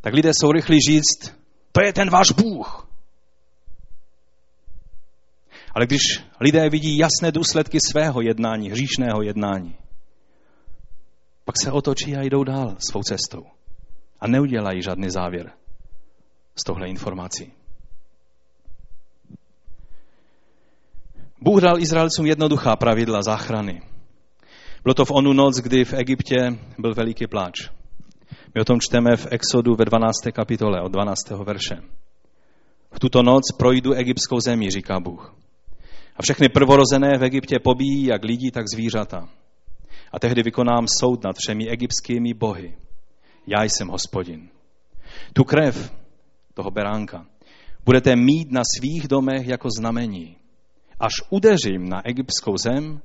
[0.00, 1.34] tak lidé jsou rychlí říct,
[1.72, 2.89] to je ten váš Bůh.
[5.74, 6.00] Ale když
[6.40, 9.76] lidé vidí jasné důsledky svého jednání, hříšného jednání,
[11.44, 13.44] pak se otočí a jdou dál svou cestou.
[14.20, 15.52] A neudělají žádný závěr
[16.60, 17.52] z tohle informací.
[21.40, 23.82] Bůh dal Izraelcům jednoduchá pravidla záchrany.
[24.82, 27.70] Bylo to v onu noc, kdy v Egyptě byl veliký pláč.
[28.54, 30.14] My o tom čteme v Exodu ve 12.
[30.32, 31.30] kapitole od 12.
[31.44, 31.82] verše.
[32.92, 35.39] V tuto noc projdu egyptskou zemi, říká Bůh.
[36.20, 39.28] A všechny prvorozené v Egyptě pobíjí jak lidi, tak zvířata.
[40.12, 42.76] A tehdy vykonám soud nad všemi egyptskými bohy.
[43.46, 44.48] Já jsem hospodin.
[45.32, 45.92] Tu krev
[46.54, 47.26] toho beránka
[47.84, 50.36] budete mít na svých domech jako znamení.
[50.98, 53.00] Až udeřím na egyptskou zem,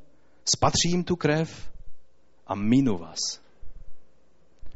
[0.55, 1.71] spatřím tu krev
[2.47, 3.19] a minu vás.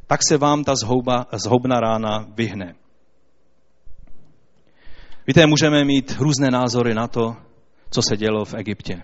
[0.08, 2.76] Tak se vám ta zhouba, zhoubná rána vyhne.
[5.28, 7.49] Víte, můžeme mít různé názory na to,
[7.90, 9.02] co se dělo v Egyptě.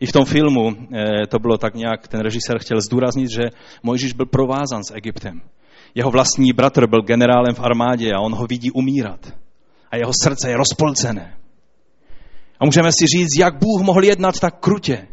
[0.00, 3.42] I v tom filmu eh, to bylo tak nějak, ten režisér chtěl zdůraznit, že
[3.82, 5.40] Mojžíš byl provázan s Egyptem.
[5.94, 9.32] Jeho vlastní bratr byl generálem v armádě a on ho vidí umírat.
[9.90, 11.36] A jeho srdce je rozpolcené.
[12.60, 15.08] A můžeme si říct, jak Bůh mohl jednat tak krutě.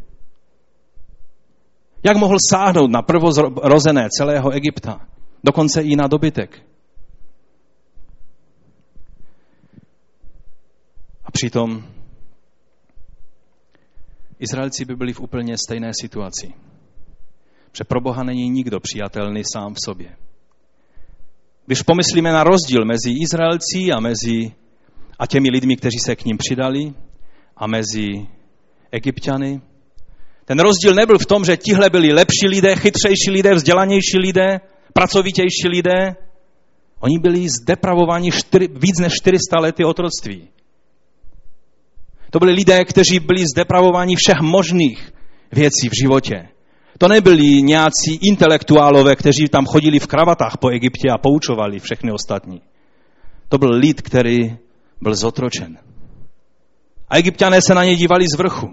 [2.03, 5.01] Jak mohl sáhnout na prvorozené celého Egypta,
[5.43, 6.61] dokonce i na dobytek.
[11.29, 11.83] A přitom
[14.39, 16.53] Izraelci by byli v úplně stejné situaci.
[17.77, 20.15] Že pro Boha není nikdo přijatelný sám v sobě.
[21.65, 24.51] Když pomyslíme na rozdíl mezi Izraelci a mezi
[25.19, 26.93] a těmi lidmi, kteří se k ním přidali,
[27.57, 28.07] a mezi
[28.91, 29.61] Egyptiany,
[30.45, 34.59] ten rozdíl nebyl v tom, že tihle byli lepší lidé, chytřejší lidé, vzdělanější lidé,
[34.93, 36.15] pracovitější lidé.
[36.99, 40.49] Oni byli zdepravováni čtyři, víc než 400 lety otroctví.
[42.29, 45.11] To byli lidé, kteří byli zdepravováni všech možných
[45.51, 46.47] věcí v životě.
[46.97, 52.61] To nebyli nějací intelektuálové, kteří tam chodili v kravatách po Egyptě a poučovali všechny ostatní.
[53.49, 54.37] To byl lid, který
[55.01, 55.77] byl zotročen.
[57.09, 58.67] A egyptiané se na ně dívali z vrchu.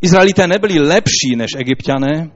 [0.00, 2.30] Izraelité nebyli lepší než egyptiané.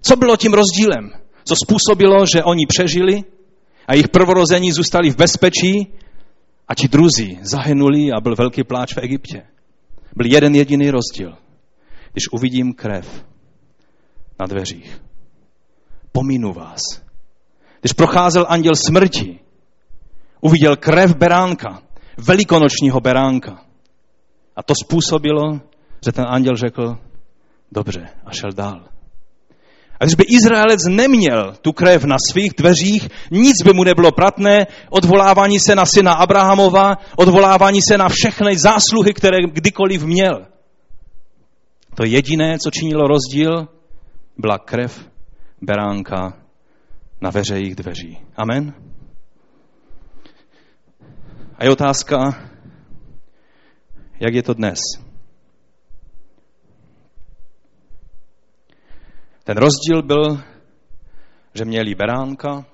[0.00, 1.10] Co bylo tím rozdílem?
[1.44, 3.22] Co způsobilo, že oni přežili
[3.86, 5.92] a jejich prvorození zůstali v bezpečí
[6.68, 9.42] a ti druzí zahynuli a byl velký pláč v Egyptě.
[10.16, 11.36] Byl jeden jediný rozdíl.
[12.12, 13.24] Když uvidím krev
[14.40, 15.02] na dveřích,
[16.12, 16.80] pominu vás.
[17.80, 19.40] Když procházel anděl smrti,
[20.40, 21.82] uviděl krev beránka,
[22.16, 23.64] velikonočního beránka.
[24.56, 25.60] A to způsobilo,
[26.04, 26.98] že ten anděl řekl,
[27.72, 28.91] dobře, a šel dál.
[30.02, 34.66] A když by Izraelec neměl tu krev na svých dveřích, nic by mu nebylo pratné,
[34.90, 40.46] odvolávání se na syna Abrahamova, odvolávání se na všechny zásluhy, které kdykoliv měl.
[41.94, 43.68] To jediné, co činilo rozdíl,
[44.38, 45.08] byla krev
[45.60, 46.38] beránka
[47.20, 48.18] na veřejích dveří.
[48.36, 48.74] Amen?
[51.58, 52.18] A je otázka,
[54.20, 54.78] jak je to dnes?
[59.44, 60.42] Ten rozdíl byl,
[61.54, 62.66] že měli beránka,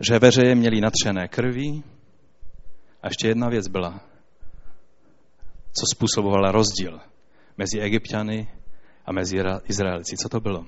[0.00, 1.84] že veřeje měli natřené krví
[3.02, 4.00] a ještě jedna věc byla,
[5.72, 7.00] co způsobovala rozdíl
[7.58, 8.48] mezi egyptiany
[9.06, 9.36] a mezi
[9.68, 10.16] Izraelci.
[10.16, 10.66] Co to bylo?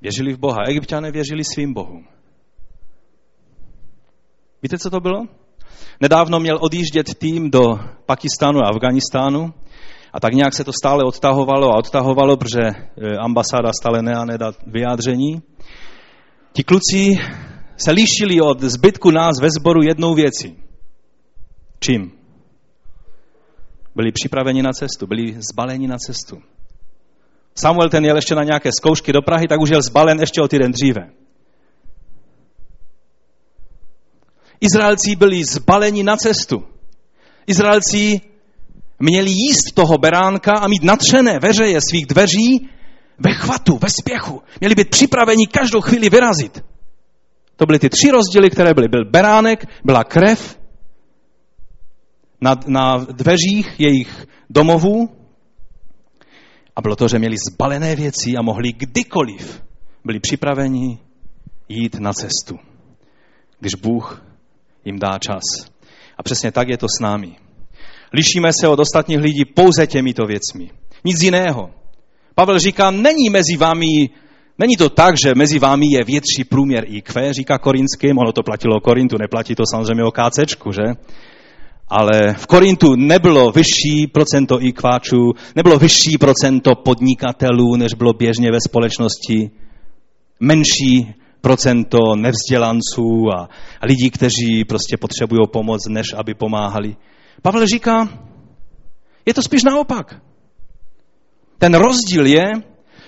[0.00, 0.58] Věřili v Boha.
[0.68, 2.08] Egyptiané věřili svým bohům.
[4.62, 5.39] Víte, co to bylo?
[6.00, 7.62] Nedávno měl odjíždět tým do
[8.06, 9.52] Pakistánu a Afganistánu
[10.12, 12.74] a tak nějak se to stále odtahovalo a odtahovalo, protože e,
[13.16, 15.42] ambasáda stále nedat vyjádření.
[16.52, 17.18] Ti kluci
[17.76, 20.56] se lišili od zbytku nás ve sboru jednou věcí.
[21.80, 22.12] Čím?
[23.96, 26.42] Byli připraveni na cestu, byli zbaleni na cestu.
[27.54, 30.48] Samuel ten jel ještě na nějaké zkoušky do Prahy, tak už jel zbalen ještě o
[30.48, 31.19] týden dříve.
[34.60, 36.64] Izraelci byli zbaleni na cestu.
[37.46, 38.20] Izraelci
[38.98, 42.68] měli jíst toho beránka a mít natřené veřeje svých dveří
[43.18, 44.42] ve chvatu, ve spěchu.
[44.60, 46.64] Měli být připraveni každou chvíli vyrazit.
[47.56, 48.88] To byly ty tři rozdíly, které byly.
[48.88, 50.58] Byl beránek, byla krev
[52.40, 55.08] na, na dveřích jejich domovů
[56.76, 59.62] a bylo to, že měli zbalené věci a mohli kdykoliv
[60.04, 60.98] byli připraveni
[61.68, 62.58] jít na cestu.
[63.60, 64.29] Když Bůh
[64.84, 65.70] jim dá čas.
[66.18, 67.36] A přesně tak je to s námi.
[68.12, 70.70] Lišíme se od ostatních lidí pouze těmito věcmi.
[71.04, 71.70] Nic jiného.
[72.34, 74.10] Pavel říká, není mezi vámi
[74.60, 78.76] Není to tak, že mezi vámi je větší průměr IQ, říká Korinským, ono to platilo
[78.76, 80.82] o Korintu, neplatí to samozřejmě o KCčku, že?
[81.88, 88.58] Ale v Korintu nebylo vyšší procento IQáčů, nebylo vyšší procento podnikatelů, než bylo běžně ve
[88.68, 89.50] společnosti.
[90.40, 93.48] Menší procento nevzdělanců a,
[93.82, 96.96] lidí, kteří prostě potřebují pomoc, než aby pomáhali.
[97.42, 98.08] Pavel říká,
[99.26, 100.20] je to spíš naopak.
[101.58, 102.44] Ten rozdíl je,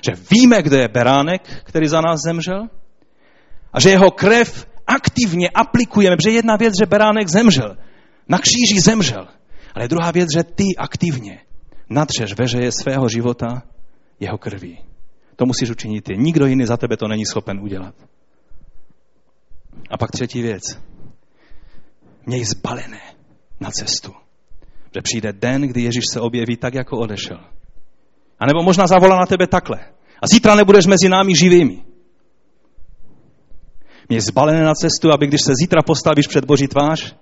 [0.05, 2.69] že víme, kde je beránek, který za nás zemřel,
[3.73, 7.77] a že jeho krev aktivně aplikujeme, protože jedna věc, že beránek zemřel,
[8.29, 9.29] na kříži zemřel,
[9.75, 11.39] ale druhá věc, že ty aktivně
[11.91, 13.63] natřeš veřeje svého života
[14.21, 14.79] jeho krví.
[15.37, 16.17] To musíš učinit ty.
[16.17, 17.95] Nikdo jiný za tebe to není schopen udělat.
[19.93, 20.63] A pak třetí věc.
[22.27, 23.01] Měj zbalené
[23.61, 24.13] na cestu.
[24.95, 27.41] Že přijde den, kdy Ježíš se objeví tak, jako odešel.
[28.39, 29.79] A nebo možná zavolá na tebe takhle.
[30.23, 31.85] A zítra nebudeš mezi námi živými.
[34.09, 37.17] Měj zbalené na cestu, aby když se zítra postavíš před Boží tvář,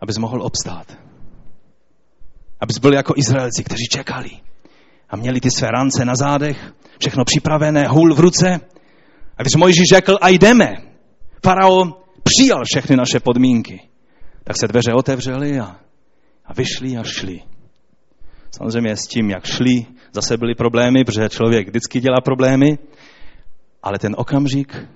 [0.00, 0.98] abys mohl obstát.
[2.60, 4.30] Abys byl jako Izraelci, kteří čekali
[5.10, 8.60] a měli ty své rance na zádech, všechno připravené, hůl v ruce.
[9.36, 10.91] A když Mojžíš řekl, a jdeme,
[11.44, 13.80] farao přijal všechny naše podmínky,
[14.44, 15.76] tak se dveře otevřely a,
[16.44, 17.42] a vyšli a šli.
[18.50, 22.78] Samozřejmě s tím, jak šli, zase byly problémy, protože člověk vždycky dělá problémy,
[23.82, 24.88] ale ten okamžik,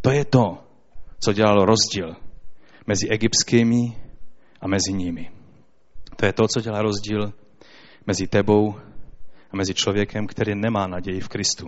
[0.00, 0.58] to je to,
[1.20, 2.16] co dělalo rozdíl
[2.86, 3.96] mezi egyptskými
[4.60, 5.30] a mezi nimi.
[6.16, 7.32] To je to, co dělá rozdíl
[8.06, 8.74] mezi tebou
[9.50, 11.66] a mezi člověkem, který nemá naději v Kristu.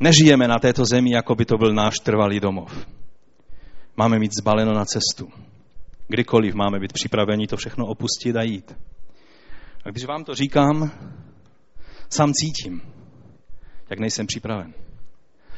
[0.00, 2.86] Nežijeme na této zemi, jako by to byl náš trvalý domov.
[3.96, 5.28] Máme mít zbaleno na cestu.
[6.08, 8.76] Kdykoliv máme být připraveni to všechno opustit a jít.
[9.84, 10.90] A když vám to říkám,
[12.10, 12.82] sám cítím,
[13.90, 14.74] jak nejsem připraven.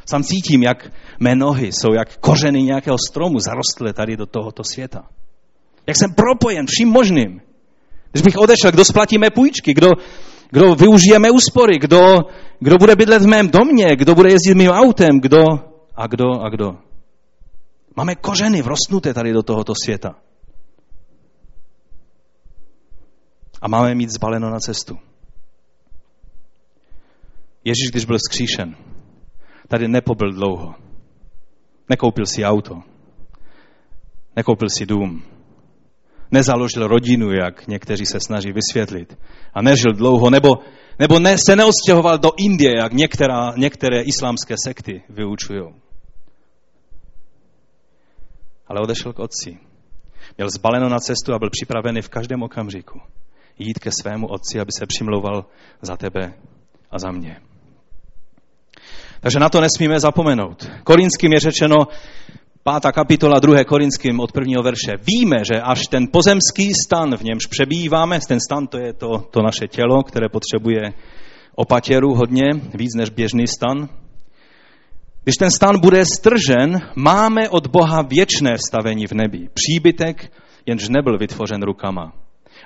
[0.07, 5.09] Sám cítím, jak mé nohy jsou jak kořeny nějakého stromu zarostlé tady do tohoto světa.
[5.87, 7.41] Jak jsem propojen vším možným.
[8.13, 9.91] Když bych odešel, kdo splatí mé půjčky, kdo,
[10.53, 12.29] kdo využije mé úspory, kdo,
[12.61, 15.45] kdo bude bydlet v mém domě, kdo bude jezdit mým autem, kdo
[15.97, 16.77] a kdo a kdo.
[17.97, 20.15] Máme kořeny vrostnuté tady do tohoto světa.
[23.63, 24.99] A máme mít zbaleno na cestu.
[27.65, 28.77] Ježíš, když byl skříšen,
[29.69, 30.75] tady nepobyl dlouho.
[31.89, 32.83] Nekoupil si auto.
[34.37, 35.23] Nekoupil si dům.
[36.33, 39.19] Nezaložil rodinu, jak někteří se snaží vysvětlit.
[39.55, 40.59] A nežil dlouho, nebo,
[40.99, 45.63] nebo ne, se neodstěhoval do Indie, jak některá, některé islámské sekty vyučují.
[48.67, 49.59] Ale odešel k otci.
[50.37, 53.01] Měl zbaleno na cestu a byl připravený v každém okamžiku
[53.59, 55.45] jít ke svému otci, aby se přimlouval
[55.83, 56.33] za tebe
[56.91, 57.41] a za mě.
[59.21, 60.71] Takže na to nesmíme zapomenout.
[60.85, 61.77] Korinským je řečeno,
[62.63, 64.93] pátá kapitola, druhé Korinským od prvního verše.
[65.07, 69.43] Víme, že až ten pozemský stan, v němž přebýváme, ten stan to je to, to
[69.43, 70.93] naše tělo, které potřebuje
[71.55, 72.45] opatěru hodně,
[72.75, 73.89] víc než běžný stan.
[75.25, 79.49] Když ten stan bude stržen, máme od Boha věčné vstavení v nebi.
[79.55, 80.33] Příbytek,
[80.67, 82.13] jenž nebyl vytvořen rukama.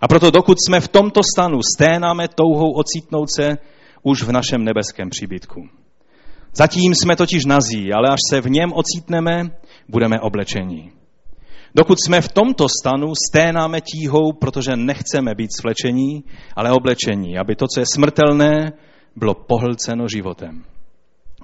[0.03, 3.59] A proto dokud jsme v tomto stanu, sténáme touhou ocitnout se
[4.03, 5.69] už v našem nebeském příbytku.
[6.57, 9.43] Zatím jsme totiž nazí, ale až se v něm ocítneme,
[9.89, 10.91] budeme oblečení.
[11.75, 16.25] Dokud jsme v tomto stanu, sténáme tíhou, protože nechceme být svlečení,
[16.57, 18.73] ale oblečení, aby to, co je smrtelné,
[19.17, 20.65] bylo pohlceno životem.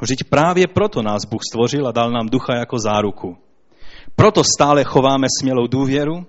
[0.01, 3.37] Vždyť právě proto nás Bůh stvořil a dal nám ducha jako záruku.
[4.17, 6.27] Proto stále chováme smělou důvěru,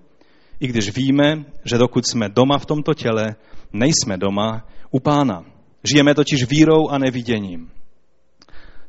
[0.59, 3.35] i když víme, že dokud jsme doma v tomto těle,
[3.73, 5.45] nejsme doma u pána.
[5.83, 7.69] Žijeme totiž vírou a neviděním.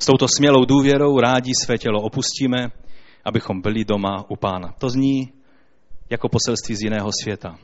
[0.05, 2.71] S touto smělou důvěrou rádi své tělo opustíme,
[3.25, 4.75] abychom byli doma u pána.
[4.79, 5.33] To zní
[6.11, 7.59] jako poselství z jiného světa.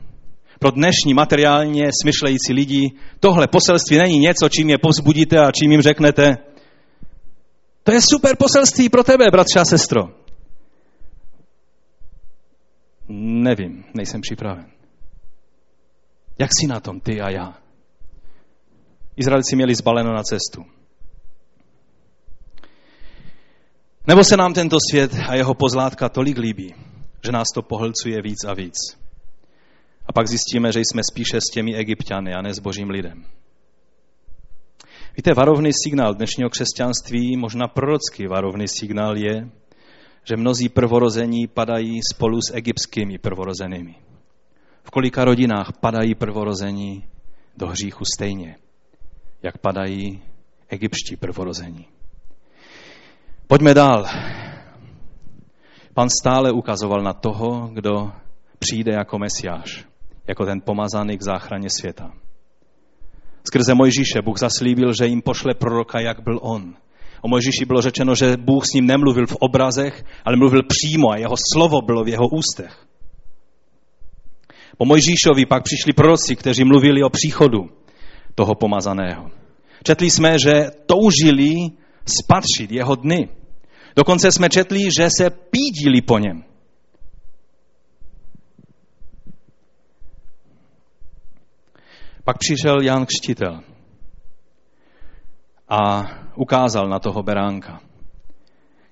[0.59, 5.81] Pro dnešní materiálně smyšlející lidi tohle poselství není něco, čím je povzbudíte a čím jim
[5.81, 6.37] řeknete.
[7.83, 10.01] To je super poselství pro tebe, bratře a sestro.
[13.43, 14.65] Nevím, nejsem připraven.
[16.39, 17.57] Jak si na tom ty a já?
[19.15, 20.80] Izraelci měli zbaleno na cestu.
[24.07, 26.75] Nebo se nám tento svět a jeho pozlátka tolik líbí,
[27.25, 28.75] že nás to pohlcuje víc a víc.
[30.05, 33.25] A pak zjistíme, že jsme spíše s těmi egyptiany a ne s božím lidem.
[35.17, 39.49] Víte, varovný signál dnešního křesťanství, možná prorocký varovný signál je,
[40.23, 43.95] že mnozí prvorození padají spolu s egyptskými prvorozenými.
[44.83, 47.07] V kolika rodinách padají prvorození
[47.57, 48.55] do hříchu stejně.
[49.43, 50.21] jak padají
[50.69, 51.87] egyptští prvorození.
[53.51, 54.05] Pojďme dál.
[55.93, 58.11] Pan stále ukazoval na toho, kdo
[58.59, 59.85] přijde jako mesiáš,
[60.27, 62.11] jako ten pomazaný k záchraně světa.
[63.47, 66.73] Skrze Mojžíše Bůh zaslíbil, že jim pošle proroka, jak byl on.
[67.21, 71.17] O Mojžíši bylo řečeno, že Bůh s ním nemluvil v obrazech, ale mluvil přímo a
[71.17, 72.85] jeho slovo bylo v jeho ústech.
[74.77, 77.69] Po Mojžíšovi pak přišli proroci, kteří mluvili o příchodu
[78.35, 79.31] toho pomazaného.
[79.83, 81.55] Četli jsme, že toužili
[82.05, 83.40] spatřit jeho dny.
[83.95, 86.43] Dokonce jsme četli, že se pídili po něm.
[92.23, 93.59] Pak přišel Jan Křtitel
[95.69, 97.81] a ukázal na toho beránka.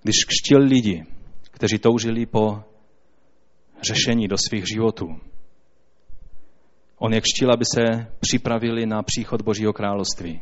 [0.04, 1.04] Když křtil lidi,
[1.52, 2.64] kteří toužili po
[3.82, 5.20] řešení do svých životů,
[6.98, 10.42] on je křtil, aby se připravili na příchod Božího království.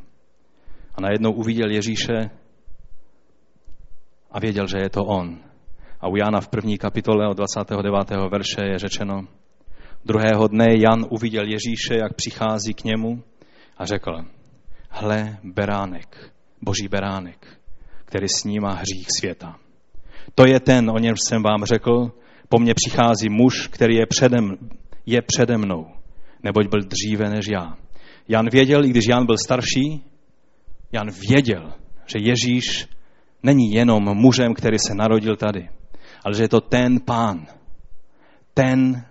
[0.95, 2.29] A najednou uviděl Ježíše
[4.31, 5.39] a věděl, že je to on.
[6.01, 8.09] A u Jana v první kapitole od 29.
[8.31, 9.21] verše je řečeno,
[10.05, 13.23] druhého dne Jan uviděl Ježíše, jak přichází k němu
[13.77, 14.11] a řekl,
[14.89, 17.59] hle beránek, boží beránek,
[18.05, 19.55] který snímá hřích světa.
[20.35, 22.11] To je ten, o něm jsem vám řekl,
[22.49, 24.57] po mně přichází muž, který je, předem,
[25.05, 25.85] je přede mnou,
[26.43, 27.77] neboť byl dříve než já.
[28.27, 30.03] Jan věděl, i když Jan byl starší,
[30.91, 31.73] Jan věděl,
[32.05, 32.87] že Ježíš
[33.43, 35.69] není jenom mužem, který se narodil tady,
[36.25, 37.47] ale že je to ten pán,
[38.53, 39.05] ten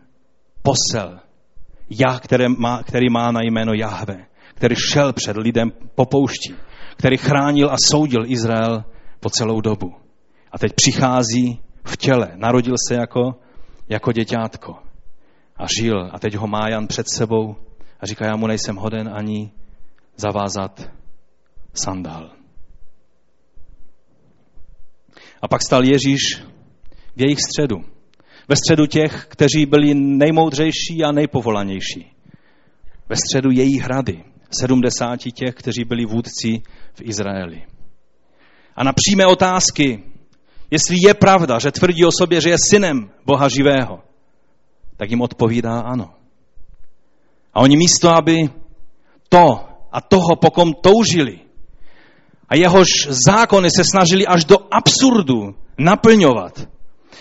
[0.62, 1.18] posel,
[1.90, 6.54] já, který má, který má na jméno Jahve, který šel před lidem po poušti,
[6.96, 8.84] který chránil a soudil Izrael
[9.20, 9.94] po celou dobu.
[10.52, 13.34] A teď přichází v těle, narodil se jako,
[13.88, 14.76] jako děťátko
[15.56, 16.10] a žil.
[16.12, 17.56] A teď ho má Jan před sebou
[18.00, 19.52] a říká, já mu nejsem hoden ani
[20.16, 20.90] zavázat
[21.74, 22.30] sandál.
[25.42, 26.42] A pak stal Ježíš
[27.16, 27.76] v jejich středu.
[28.48, 32.12] Ve středu těch, kteří byli nejmoudřejší a nejpovolanější.
[33.08, 34.24] Ve středu jejich rady.
[34.60, 36.62] Sedmdesáti těch, kteří byli vůdci
[36.94, 37.62] v Izraeli.
[38.76, 40.02] A na přímé otázky,
[40.70, 44.00] jestli je pravda, že tvrdí o sobě, že je synem Boha živého,
[44.96, 46.10] tak jim odpovídá ano.
[47.54, 48.50] A oni místo, aby
[49.28, 49.60] to
[49.92, 51.45] a toho, po kom toužili,
[52.48, 52.88] a jehož
[53.26, 56.68] zákony se snažili až do absurdu naplňovat.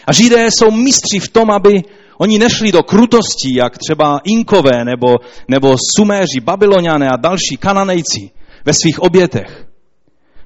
[0.08, 1.84] A Židé jsou mistři v tom, aby
[2.18, 5.16] oni nešli do krutostí, jak třeba Inkové nebo,
[5.48, 8.32] nebo Suméři, Babyloniané a další Kananejci
[8.66, 9.68] ve svých obětech.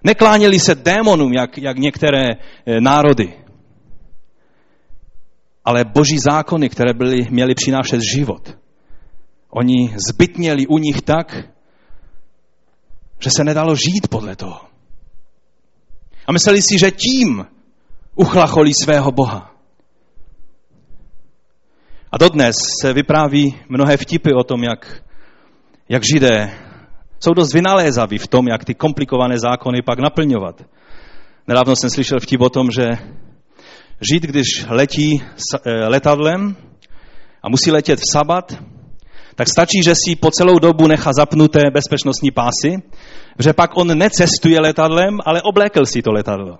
[0.04, 3.34] Nekláněli se démonům, jak, jak některé eh, národy.
[5.66, 8.58] Ale boží zákony, které byly, měly přinášet život,
[9.50, 11.36] oni zbytněli u nich tak,
[13.20, 14.69] že se nedalo žít podle toho.
[16.30, 17.46] A mysleli si, že tím
[18.16, 19.50] uchlacholí svého Boha.
[22.12, 25.04] A dodnes se vypráví mnohé vtipy o tom, jak,
[25.90, 26.54] jak židé
[27.20, 30.62] jsou dost vynalézaví v tom, jak ty komplikované zákony pak naplňovat.
[31.48, 32.86] Nedávno jsem slyšel vtip o tom, že
[34.12, 36.56] žid, když letí eh, letadlem
[37.44, 38.64] a musí letět v sabat,
[39.36, 42.78] tak stačí, že si po celou dobu nechá zapnuté bezpečnostní pásy,
[43.40, 46.60] že pak on necestuje letadlem, ale oblékl si to letadlo.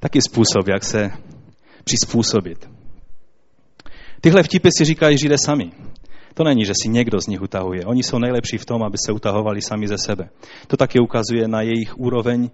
[0.00, 1.10] Taky způsob, jak se
[1.84, 2.70] přizpůsobit.
[4.20, 5.72] Tyhle vtipy si říkají židé sami.
[6.34, 7.84] To není, že si někdo z nich utahuje.
[7.84, 10.28] Oni jsou nejlepší v tom, aby se utahovali sami ze sebe.
[10.66, 12.50] To taky ukazuje na jejich úroveň.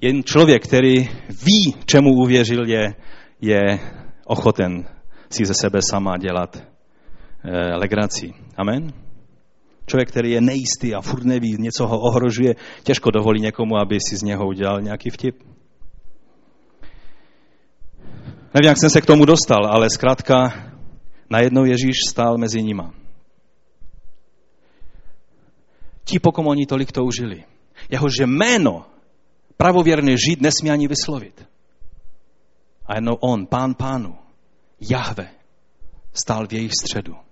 [0.00, 2.94] Jen člověk, který ví, čemu uvěřil, je,
[3.40, 3.78] je
[4.24, 4.84] ochoten
[5.30, 6.70] si ze sebe sama dělat
[7.44, 8.34] Eh, legrací.
[8.56, 8.92] Amen?
[9.90, 14.16] Člověk, který je nejistý a furt neví, něco ho ohrožuje, těžko dovolí někomu, aby si
[14.16, 15.42] z něho udělal nějaký vtip.
[18.54, 20.52] Nevím, jak jsem se k tomu dostal, ale zkrátka
[21.30, 22.94] najednou Ježíš stál mezi nima.
[26.04, 27.44] Ti, po kom oni tolik toužili.
[27.90, 28.86] Jehože jméno
[29.56, 31.46] pravověrný žid nesmí ani vyslovit.
[32.86, 34.18] A jednou on, pán pánu,
[34.80, 35.30] Jahve,
[36.12, 37.29] stál v jejich středu.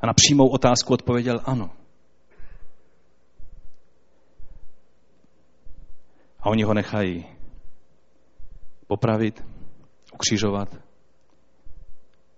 [0.00, 1.70] A na přímou otázku odpověděl ano.
[6.40, 7.26] A oni ho nechají
[8.86, 9.44] popravit,
[10.14, 10.76] ukřižovat,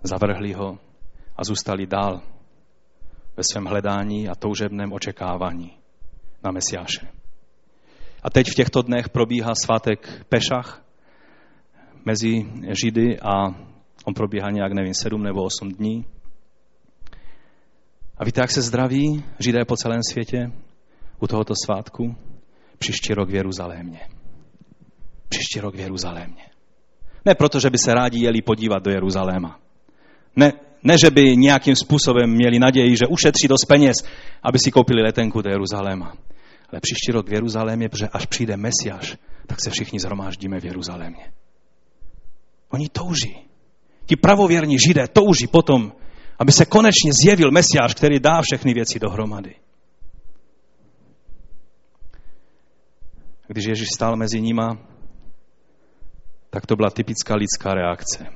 [0.03, 0.79] zavrhli ho
[1.37, 2.23] a zůstali dál
[3.37, 5.79] ve svém hledání a toužebném očekávání
[6.45, 7.09] na Mesiáše.
[8.23, 10.85] A teď v těchto dnech probíhá svátek Pešach
[12.05, 12.53] mezi
[12.83, 13.47] Židy a
[14.05, 16.05] on probíhá nějak, nevím, sedm nebo osm dní.
[18.21, 20.53] A víte, jak se zdraví židé po celém světě
[21.21, 22.17] u tohoto svátku?
[22.79, 24.01] Příští rok v Jeruzalémě.
[25.29, 26.45] Příští rok v Jeruzalémě.
[27.25, 29.61] Ne proto, že by se rádi jeli podívat do Jeruzaléma.
[30.37, 30.53] Ne,
[30.83, 33.97] ne, že by nějakým způsobem měli naději, že ušetří dost peněz,
[34.43, 36.17] aby si koupili letenku do Jeruzaléma.
[36.73, 39.17] Ale příští rok v Jeruzalémě, protože až přijde Mesiáš,
[39.47, 41.33] tak se všichni zhromáždíme v Jeruzalémě.
[42.71, 43.37] Oni touží.
[44.07, 45.93] Ti pravověrní židé touží potom,
[46.41, 49.55] aby se konečně zjevil Mesiáš, který dá všechny věci dohromady.
[53.49, 54.79] Když Ježíš stál mezi nima,
[56.51, 58.27] tak to byla typická lidská reakce.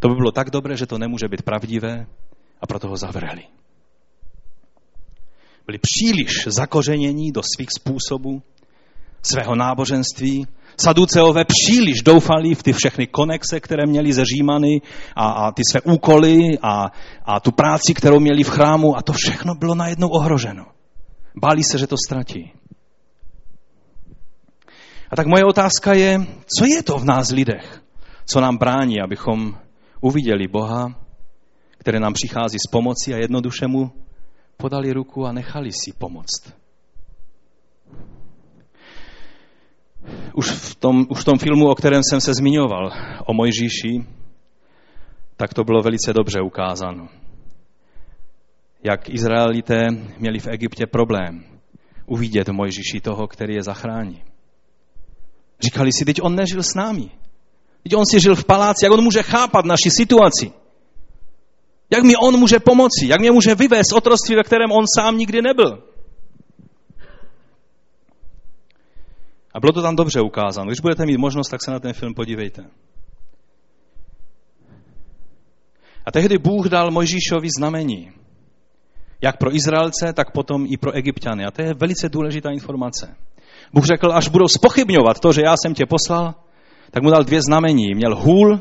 [0.00, 2.06] To by bylo tak dobré, že to nemůže být pravdivé
[2.60, 3.42] a proto ho zavrhli.
[5.66, 8.42] Byli příliš zakořenění do svých způsobů,
[9.22, 10.46] svého náboženství.
[10.76, 14.80] Saduceové příliš doufali v ty všechny konexe, které měli ze Římany
[15.16, 16.92] a, a ty své úkoly a,
[17.24, 20.66] a tu práci, kterou měli v chrámu a to všechno bylo najednou ohroženo.
[21.36, 22.52] Báli se, že to ztratí.
[25.10, 26.26] A tak moje otázka je,
[26.58, 27.82] co je to v nás lidech,
[28.26, 29.58] co nám brání, abychom
[30.00, 30.94] uviděli Boha,
[31.78, 33.92] který nám přichází s pomocí a jednoduše mu
[34.56, 36.63] podali ruku a nechali si pomoct.
[40.34, 42.92] Už v, tom, už v tom filmu, o kterém jsem se zmiňoval,
[43.26, 44.06] o Mojžíši,
[45.36, 47.08] tak to bylo velice dobře ukázáno.
[48.82, 49.86] Jak Izraelité
[50.18, 51.44] měli v Egyptě problém
[52.06, 54.22] uvidět Mojžíši toho, který je zachrání.
[55.60, 57.10] Říkali si, teď on nežil s námi.
[57.82, 60.52] Teď on si žil v paláci, jak on může chápat naši situaci.
[61.90, 65.42] Jak mi on může pomoci, jak mě může vyvést otroství, ve kterém on sám nikdy
[65.42, 65.82] nebyl.
[69.54, 70.66] A bylo to tam dobře ukázáno.
[70.66, 72.64] Když budete mít možnost, tak se na ten film podívejte.
[76.06, 78.12] A tehdy Bůh dal Mojžíšovi znamení.
[79.20, 81.44] Jak pro Izraelce, tak potom i pro Egyptiany.
[81.44, 83.16] A to je velice důležitá informace.
[83.72, 86.34] Bůh řekl, až budou spochybňovat to, že já jsem tě poslal,
[86.90, 87.94] tak mu dal dvě znamení.
[87.94, 88.60] Měl hůl,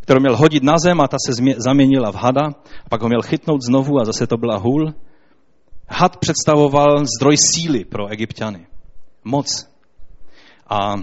[0.00, 2.46] kterou měl hodit na zem a ta se zaměnila v hada,
[2.84, 4.94] a pak ho měl chytnout znovu a zase to byla hůl.
[5.88, 8.66] Had představoval zdroj síly pro egyptiany.
[9.24, 9.69] Moc.
[10.70, 10.94] A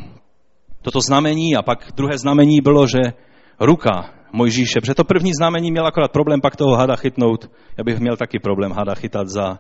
[0.82, 3.14] toto znamení a pak druhé znamení bylo, že
[3.60, 7.52] ruka Mojžíše, protože to první znamení měl akorát problém pak toho hada chytnout.
[7.78, 9.60] Já bych měl taky problém hada chytat za,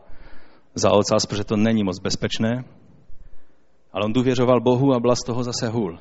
[0.76, 2.64] za ocas, protože to není moc bezpečné.
[3.93, 5.99] Ale on důvěřoval Bohu a byla z toho zase hůl.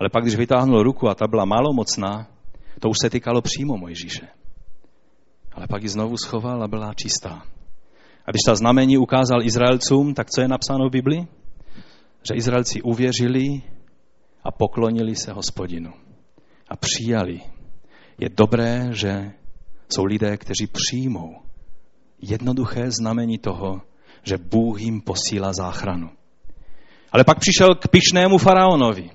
[0.00, 2.26] Ale pak, když vytáhnul ruku a ta byla málo mocná,
[2.80, 4.28] to už se týkalo přímo Mojžíše.
[5.52, 7.42] Ale pak ji znovu schoval a byla čistá.
[8.26, 11.26] A když ta znamení ukázal Izraelcům, tak co je napsáno v Biblii?
[12.22, 13.62] Že Izraelci uvěřili
[14.44, 15.92] a poklonili se hospodinu.
[16.68, 17.40] A přijali.
[18.18, 19.32] Je dobré, že
[19.94, 21.42] jsou lidé, kteří přijmou
[22.22, 23.80] jednoduché znamení toho,
[24.22, 26.10] že Bůh jim posílá záchranu.
[27.12, 29.10] Ale pak přišel k pišnému faraonovi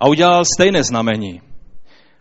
[0.00, 1.40] a udělal stejné znamení.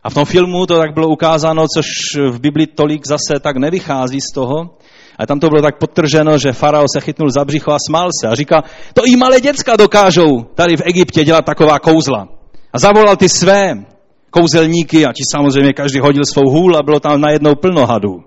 [0.04, 1.86] A v tom filmu to tak bylo ukázáno, což
[2.32, 4.78] v Bibli tolik zase tak nevychází z toho,
[5.18, 8.28] ale tam to bylo tak podtrženo, že farao se chytnul za břicho a smál se
[8.28, 8.64] a říká,
[8.94, 12.28] to i malé děcka dokážou tady v Egyptě dělat taková kouzla.
[12.74, 13.86] A zavolal ty své
[14.30, 18.24] kouzelníky a ti samozřejmě každý hodil svou hůl a bylo tam najednou plno hadů.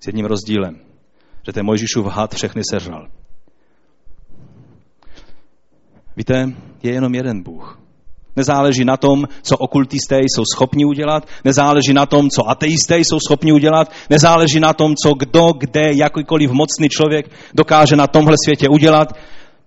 [0.00, 0.80] S jedním rozdílem,
[1.46, 3.08] že ten Mojžíšův had všechny sežral.
[6.16, 7.83] Víte, je jenom jeden Bůh.
[8.36, 13.52] Nezáleží na tom, co okultisté jsou schopni udělat, nezáleží na tom, co ateisté jsou schopni
[13.52, 19.12] udělat, nezáleží na tom, co kdo, kde, jakýkoliv mocný člověk dokáže na tomhle světě udělat.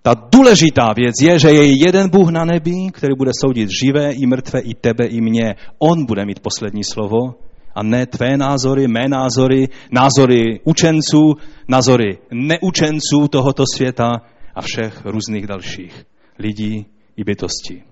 [0.02, 4.26] Ta důležitá věc je, že je jeden Bůh na nebi, který bude soudit živé i
[4.26, 5.54] mrtvé, i tebe, i mě.
[5.78, 7.34] On bude mít poslední slovo
[7.74, 11.34] a ne tvé názory, mé názory, názory učenců,
[11.68, 14.10] názory neučenců tohoto světa
[14.54, 16.04] a všech různých dalších
[16.38, 17.87] lidí i bytostí.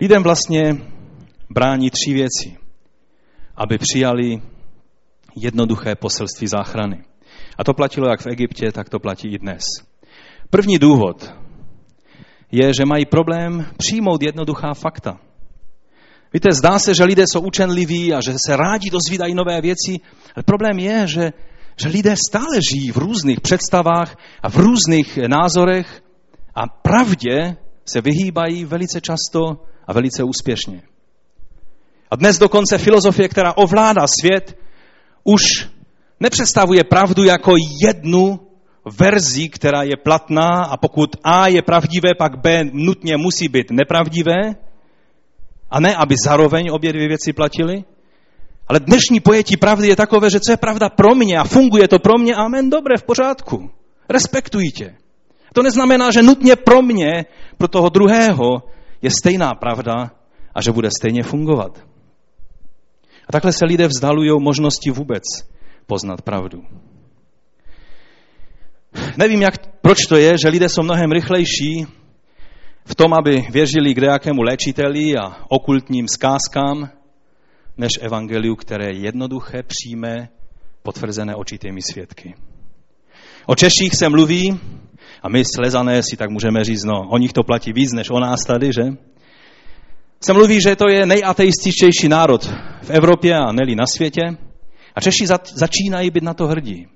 [0.00, 0.76] Lidem vlastně
[1.50, 2.56] brání tři věci,
[3.56, 4.42] aby přijali
[5.36, 7.04] jednoduché poselství záchrany.
[7.58, 9.62] A to platilo jak v Egyptě, tak to platí i dnes.
[10.50, 11.34] První důvod
[12.52, 15.20] je, že mají problém přijmout jednoduchá fakta.
[16.32, 20.00] Víte, zdá se, že lidé jsou učenliví a že se rádi dozvídají nové věci,
[20.36, 21.32] ale problém je, že,
[21.82, 26.02] že lidé stále žijí v různých představách a v různých názorech
[26.54, 30.82] a pravdě se vyhýbají velice často a velice úspěšně.
[32.10, 34.58] A dnes dokonce filozofie, která ovládá svět,
[35.24, 35.42] už
[36.20, 37.54] nepředstavuje pravdu jako
[37.86, 38.40] jednu
[38.98, 44.54] verzi, která je platná a pokud A je pravdivé, pak B nutně musí být nepravdivé,
[45.70, 47.84] A ne, aby zároveň obě dvě věci platily.
[48.68, 51.98] Ale dnešní pojetí pravdy je takové, že co je pravda pro mě a funguje to
[51.98, 53.70] pro mě, amen, dobré, v pořádku.
[54.08, 54.94] Respektuji tě.
[55.54, 57.24] To neznamená, že nutně pro mě,
[57.58, 58.62] pro toho druhého,
[59.02, 60.10] je stejná pravda
[60.54, 61.86] a že bude stejně fungovat.
[63.28, 65.22] A takhle se lidé vzdalují možnosti vůbec
[65.86, 66.62] poznat pravdu.
[69.16, 71.86] Nevím, jak, proč to je, že lidé jsou mnohem rychlejší
[72.84, 76.90] v tom, aby věřili k jakému léčiteli a okultním zkázkám,
[77.76, 80.28] než evangeliu, které je jednoduché, přímé,
[80.82, 82.34] potvrzené očitými svědky.
[83.46, 84.60] O Češích se mluví,
[85.22, 88.20] a my slezané si tak můžeme říct, no, o nich to platí víc než o
[88.20, 88.82] nás tady, že?
[90.20, 92.44] Se mluví, že to je nejateističtější národ
[92.82, 94.20] v Evropě a neli na světě.
[94.94, 96.86] A Češi začínají být na to hrdí.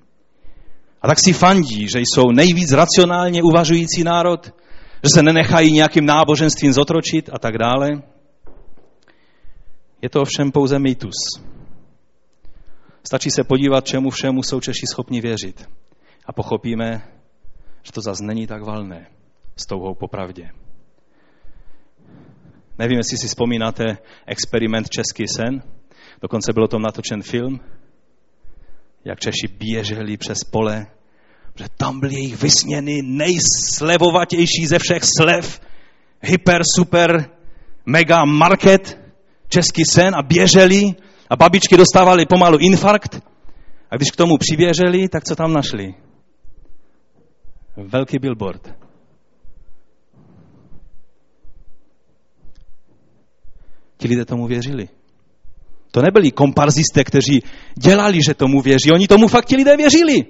[1.01, 4.45] A tak si fandí, že jsou nejvíc racionálně uvažující národ,
[5.03, 7.89] že se nenechají nějakým náboženstvím zotročit a tak dále.
[10.01, 11.15] Je to ovšem pouze mýtus.
[13.07, 15.69] Stačí se podívat, čemu všemu jsou Češi schopni věřit.
[16.25, 17.01] A pochopíme,
[17.83, 19.07] že to zase není tak valné
[19.55, 20.49] s touhou popravdě.
[22.79, 25.63] Nevím, jestli si vzpomínáte experiment Český sen.
[26.21, 27.59] Dokonce byl o tom natočen film,
[29.05, 30.87] jak Češi běželi přes pole,
[31.55, 35.61] že tam byl jejich vysněný nejslevovatější ze všech slev,
[36.21, 37.29] hyper, super,
[37.85, 38.99] mega market,
[39.49, 40.95] český sen a běželi
[41.29, 43.21] a babičky dostávali pomalu infarkt.
[43.91, 45.93] A když k tomu přiběželi, tak co tam našli?
[47.77, 48.75] Velký billboard.
[53.97, 54.89] Ti lidé tomu věřili.
[55.91, 57.43] To nebyli komparzisté, kteří
[57.77, 58.91] dělali, že tomu věří.
[58.93, 60.25] Oni tomu fakt ti lidé věřili.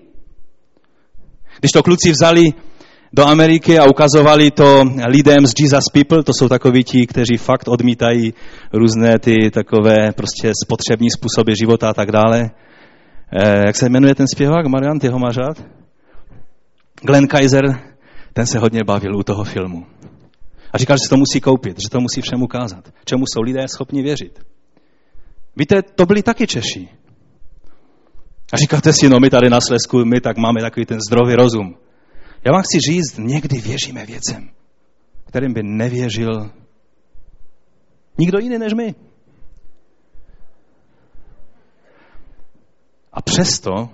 [1.59, 2.43] Když to kluci vzali
[3.13, 7.67] do Ameriky a ukazovali to lidem z Jesus People, to jsou takoví ti, kteří fakt
[7.67, 8.33] odmítají
[8.73, 12.51] různé ty takové prostě spotřební způsoby života a tak dále.
[13.31, 14.65] Eh, jak se jmenuje ten zpěvák?
[14.65, 15.80] Marian, ty ho máš rád?
[17.01, 17.63] Glenn Kaiser,
[18.33, 19.85] ten se hodně bavil u toho filmu.
[20.73, 22.93] A říkal, že se to musí koupit, že to musí všem ukázat.
[23.05, 24.39] Čemu jsou lidé schopni věřit.
[25.55, 26.89] Víte, to byli taky Češi.
[28.53, 31.75] A říkáte si, no my tady na Slesku, my tak máme takový ten zdrový rozum.
[32.45, 34.49] Já vám chci říct, někdy věříme věcem,
[35.25, 36.51] kterým by nevěřil
[38.17, 38.95] nikdo jiný než my.
[43.13, 43.89] A přesto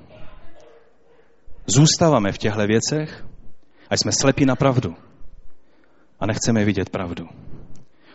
[1.68, 3.26] zůstáváme v těchto věcech
[3.90, 4.96] a jsme slepí na pravdu.
[6.20, 7.28] A nechceme vidět pravdu.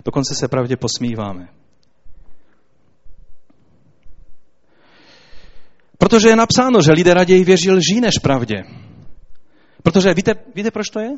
[0.05, 1.49] Dokonce se pravdě posmíváme.
[5.99, 8.63] Protože je napsáno, že lidé raději věří lží než pravdě.
[9.83, 11.11] Protože víte, víte, proč to je?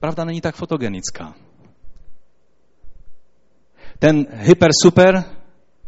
[0.00, 1.34] Pravda není tak fotogenická.
[3.98, 5.24] Ten hyper super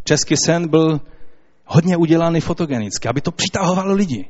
[0.05, 1.01] český sen byl
[1.65, 4.29] hodně udělaný fotogenicky, aby to přitahovalo lidi.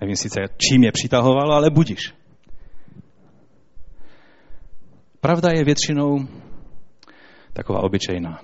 [0.00, 2.14] Nevím sice, čím je přitahovalo, ale budíš.
[5.20, 6.28] Pravda je většinou
[7.52, 8.40] taková obyčejná.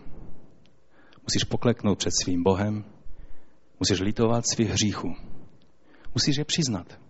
[1.23, 2.85] Musíš pokleknout před svým Bohem,
[3.81, 5.15] musíš litovat svých hříchů.
[6.15, 7.01] Musíš je přiznat.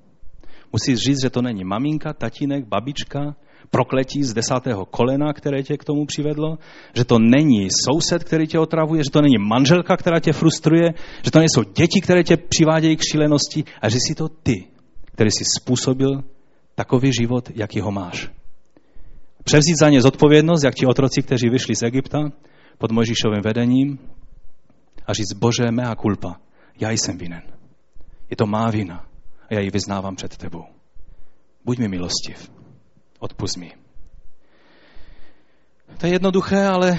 [0.73, 3.37] Musíš říct, že to není maminka, tatínek, babička,
[3.73, 6.59] prokletí z desátého kolena, které tě k tomu přivedlo,
[6.95, 10.95] že to není soused, který tě otravuje, že to není manželka, která tě frustruje,
[11.25, 14.65] že to nejsou děti, které tě přivádějí k šílenosti a že jsi to ty,
[15.05, 16.23] který jsi způsobil
[16.75, 18.31] takový život, jaký ho máš.
[19.45, 22.19] Převzít za ně zodpovědnost, jak ti otroci, kteří vyšli z Egypta
[22.79, 23.99] pod Mojžíšovým vedením
[25.07, 26.37] a říct, bože, mea culpa,
[26.81, 27.43] já jsem vinen.
[28.31, 29.07] Je to má vina
[29.51, 30.65] a já ji vyznávám před tebou.
[31.65, 32.62] Buď mi milostiv.
[33.23, 33.73] Odpust mi.
[35.99, 36.99] To je jednoduché, ale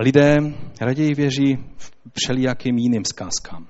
[0.00, 0.36] lidé
[0.80, 3.66] raději věří v všelijakým jiným zkázkám.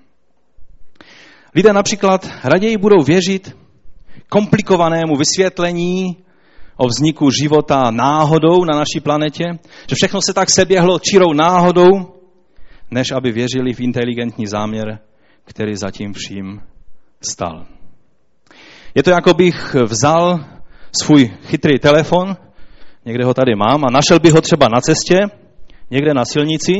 [1.55, 3.57] Lidé například raději budou věřit
[4.29, 6.17] komplikovanému vysvětlení
[6.77, 9.45] o vzniku života náhodou na naší planetě,
[9.89, 12.15] že všechno se tak seběhlo čirou náhodou,
[12.91, 14.99] než aby věřili v inteligentní záměr,
[15.45, 16.61] který zatím vším
[17.31, 17.67] stal.
[18.95, 20.54] Je to jako bych vzal
[21.03, 22.37] svůj chytrý telefon,
[23.05, 25.21] někde ho tady mám, a našel bych ho třeba na cestě,
[25.91, 26.73] někde na silnici.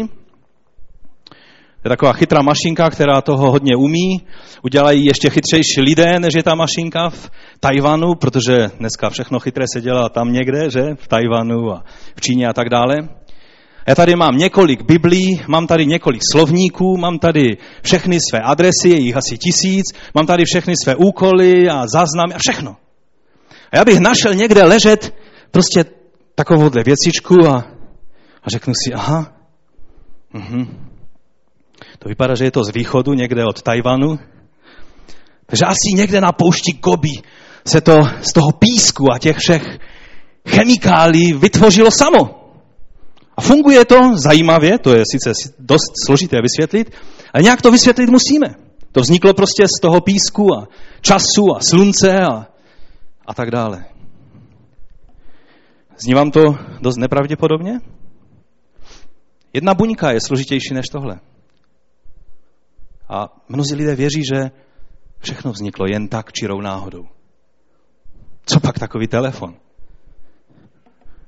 [1.85, 4.21] Je taková chytrá mašinka, která toho hodně umí.
[4.63, 9.81] Udělají ještě chytřejší lidé, než je ta mašinka v Tajvanu, protože dneska všechno chytré se
[9.81, 10.83] dělá tam někde, že?
[10.95, 11.85] V Tajvanu a
[12.17, 12.97] v Číně a tak dále.
[13.89, 19.01] Já tady mám několik biblí, mám tady několik slovníků, mám tady všechny své adresy, je
[19.01, 19.85] jich asi tisíc,
[20.15, 22.77] mám tady všechny své úkoly a záznamy a všechno.
[23.75, 25.15] A já bych našel někde ležet
[25.51, 25.85] prostě
[26.35, 27.65] takovouhle věcičku a
[28.43, 29.33] A řeknu si, aha,
[30.33, 30.91] mhm.
[31.99, 34.19] to vypadá, že je to z východu, někde od Tajvanu.
[35.47, 37.23] Takže asi někde na poušti Gobi
[37.67, 39.79] se to z toho písku a těch všech
[40.49, 42.53] chemikálí vytvořilo samo.
[43.37, 46.93] A funguje to zajímavě, to je sice dost složité vysvětlit,
[47.33, 48.55] ale nějak to vysvětlit musíme.
[48.93, 50.69] To vzniklo prostě z toho písku a
[51.01, 52.54] času a slunce a,
[53.27, 53.85] a tak dále.
[55.99, 56.41] Zní vám to
[56.81, 57.81] dost nepravděpodobně?
[59.53, 61.21] Jedna buňka je složitější než tohle.
[63.09, 64.51] A mnozí lidé věří, že
[65.19, 67.09] všechno vzniklo jen tak čirou náhodou.
[68.47, 69.57] Co pak takový telefon?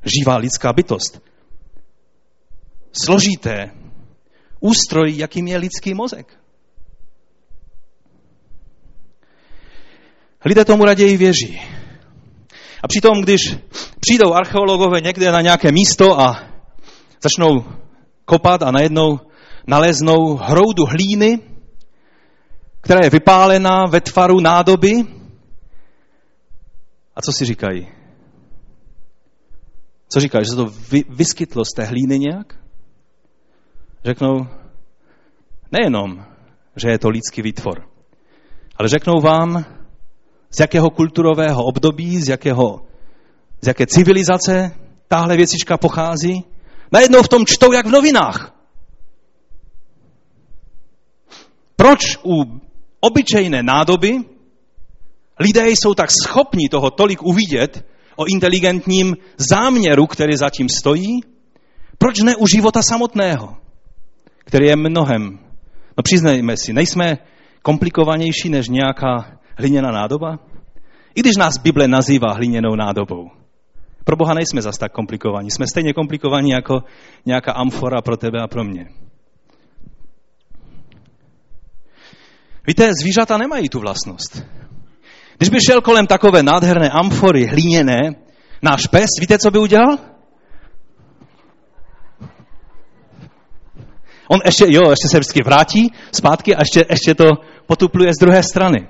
[0.05, 1.23] Živá lidská bytost.
[2.93, 3.71] Složité
[4.61, 6.41] ústroj, jakým je lidský mozek.
[10.45, 11.61] Lidé tomu raději věří.
[12.87, 13.41] A přitom, když
[14.01, 16.49] přijdou archeologové někde na nějaké místo a
[17.23, 17.65] začnou
[18.25, 19.21] kopat a najednou
[19.67, 21.39] naleznou hroudu hlíny,
[22.81, 25.05] která je vypálená ve tvaru nádoby.
[27.17, 27.89] A co si říkají?
[30.09, 30.45] Co říkají?
[30.45, 32.55] Že se to vy, vyskytlo z té hlíny nějak?
[34.05, 34.47] Řeknou,
[35.73, 36.25] nejenom,
[36.77, 37.89] že je to lidský výtvor,
[38.77, 39.65] ale řeknou vám,
[40.51, 42.87] z jakého kulturového období, z, jakého,
[43.61, 44.73] z jaké civilizace
[45.09, 46.45] tahle věcička pochází.
[46.93, 48.53] Najednou v tom čtou jak v novinách.
[51.77, 52.61] Proč u
[53.01, 54.19] obyčejné nádoby
[55.41, 57.87] lidé jsou tak schopni toho tolik uvidět
[58.17, 61.21] o inteligentním záměru, který zatím stojí?
[61.99, 63.57] Proč ne u života samotného,
[64.39, 65.39] který je mnohem,
[65.97, 67.19] no přiznejme si, nejsme
[67.63, 70.39] komplikovanější než nějaká hliněná nádoba?
[71.15, 73.31] I když nás Bible nazývá hliněnou nádobou.
[74.05, 75.51] Pro Boha nejsme zas tak komplikovaní.
[75.51, 76.83] Jsme stejně komplikovaní jako
[77.27, 78.87] nějaká amfora pro tebe a pro mě.
[82.67, 84.47] Víte, zvířata nemají tu vlastnost.
[85.39, 88.15] Když by šel kolem takové nádherné amfory, hliněné,
[88.63, 89.99] náš pes, víte, co by udělal?
[94.29, 97.25] On ještě, jo, ještě se vždycky vrátí zpátky a ještě, ještě to
[97.67, 98.89] potupluje z druhé strany.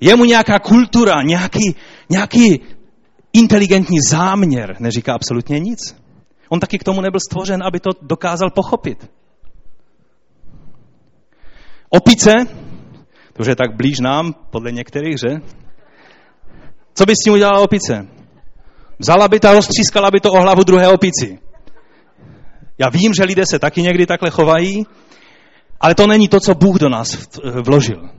[0.00, 1.76] Je mu nějaká kultura, nějaký,
[2.10, 2.60] nějaký
[3.32, 5.78] inteligentní záměr, neříká absolutně nic.
[6.48, 9.10] On taky k tomu nebyl stvořen, aby to dokázal pochopit.
[11.88, 12.32] Opice,
[13.32, 15.36] to už je tak blíž nám, podle některých, že?
[16.94, 18.08] Co by s tím udělala opice?
[18.98, 21.38] Vzala by to a roztřískala by to o hlavu druhé opici.
[22.78, 24.86] Já vím, že lidé se taky někdy takhle chovají,
[25.80, 27.28] ale to není to, co Bůh do nás
[27.62, 28.17] vložil.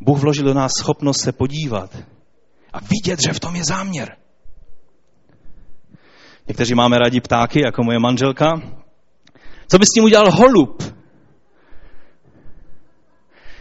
[0.00, 1.96] Bůh vložil do nás schopnost se podívat
[2.72, 4.16] a vidět, že v tom je záměr.
[6.48, 8.62] Někteří máme rádi ptáky, jako moje manželka.
[9.68, 10.82] Co by s tím udělal holub?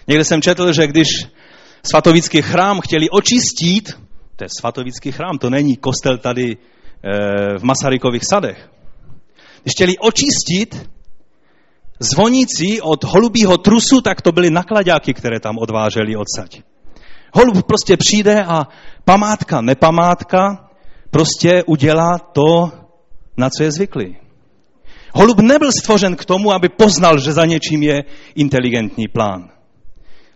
[0.08, 1.08] Někde jsem četl, že když
[1.84, 3.98] svatovický chrám chtěli očistit,
[4.36, 6.58] to je svatovický chrám, to není kostel tady e,
[7.58, 8.70] v Masarykových sadech.
[9.64, 10.90] Když chtěli očistit
[12.00, 16.62] zvonící od holubího trusu, tak to byly nakladáky, které tam odváželi odsaď.
[17.34, 18.68] Holub prostě přijde a
[19.06, 20.70] památka, nepamátka,
[21.12, 22.72] prostě udělá to,
[23.38, 24.18] na co je zvyklý.
[25.14, 28.04] Holub nebyl stvořen k tomu, aby poznal, že za něčím je
[28.36, 29.50] inteligentní plán.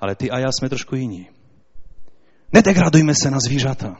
[0.01, 1.29] Ale ty a já jsme trošku jiní.
[2.53, 3.97] Nedegradujme se na zvířata.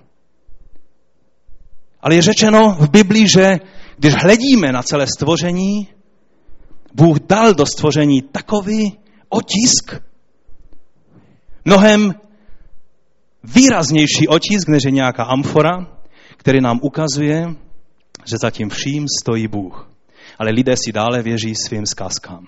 [2.02, 3.60] Ale je řečeno v Biblii, že
[3.98, 5.88] když hledíme na celé stvoření,
[6.94, 8.98] Bůh dal do stvoření takový
[9.30, 10.02] otisk,
[11.66, 12.14] mnohem
[13.44, 15.88] výraznější otisk, než je nějaká amfora,
[16.38, 17.46] který nám ukazuje,
[18.26, 19.90] že za tím vším stojí Bůh.
[20.40, 22.48] Ale lidé si dále věří svým zkazkám.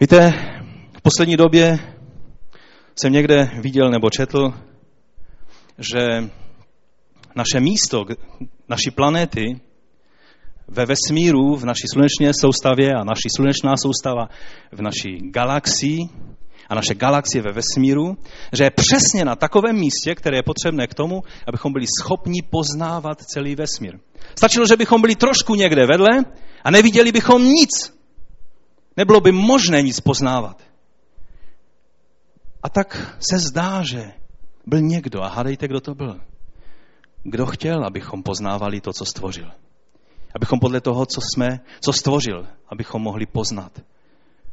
[0.00, 0.32] Víte,
[0.98, 1.78] v poslední době
[2.96, 4.54] jsem někde viděl nebo četl,
[5.78, 6.30] že
[7.36, 8.04] naše místo,
[8.68, 9.60] naší planety,
[10.68, 14.28] ve vesmíru, v naší sluneční soustavě a naší slunečná soustava
[14.72, 15.98] v naší galaxii
[16.68, 18.16] a naše galaxie ve vesmíru,
[18.52, 23.22] že je přesně na takovém místě, které je potřebné k tomu, abychom byli schopni poznávat
[23.22, 23.98] celý vesmír.
[24.38, 26.24] Stačilo, že bychom byli trošku někde vedle
[26.64, 27.70] a neviděli bychom nic.
[28.96, 30.62] Nebylo by možné nic poznávat.
[32.62, 34.12] A tak se zdá, že
[34.66, 36.20] byl někdo, a hádejte, kdo to byl.
[37.22, 39.50] Kdo chtěl, abychom poznávali to, co stvořil.
[40.34, 43.82] Abychom podle toho, co jsme, co stvořil, abychom mohli poznat,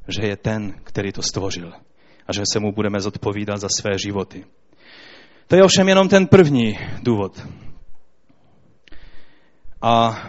[0.07, 1.73] že je ten, který to stvořil
[2.27, 4.45] a že se mu budeme zodpovídat za své životy.
[5.47, 7.47] To je ovšem jenom ten první důvod.
[9.82, 10.23] A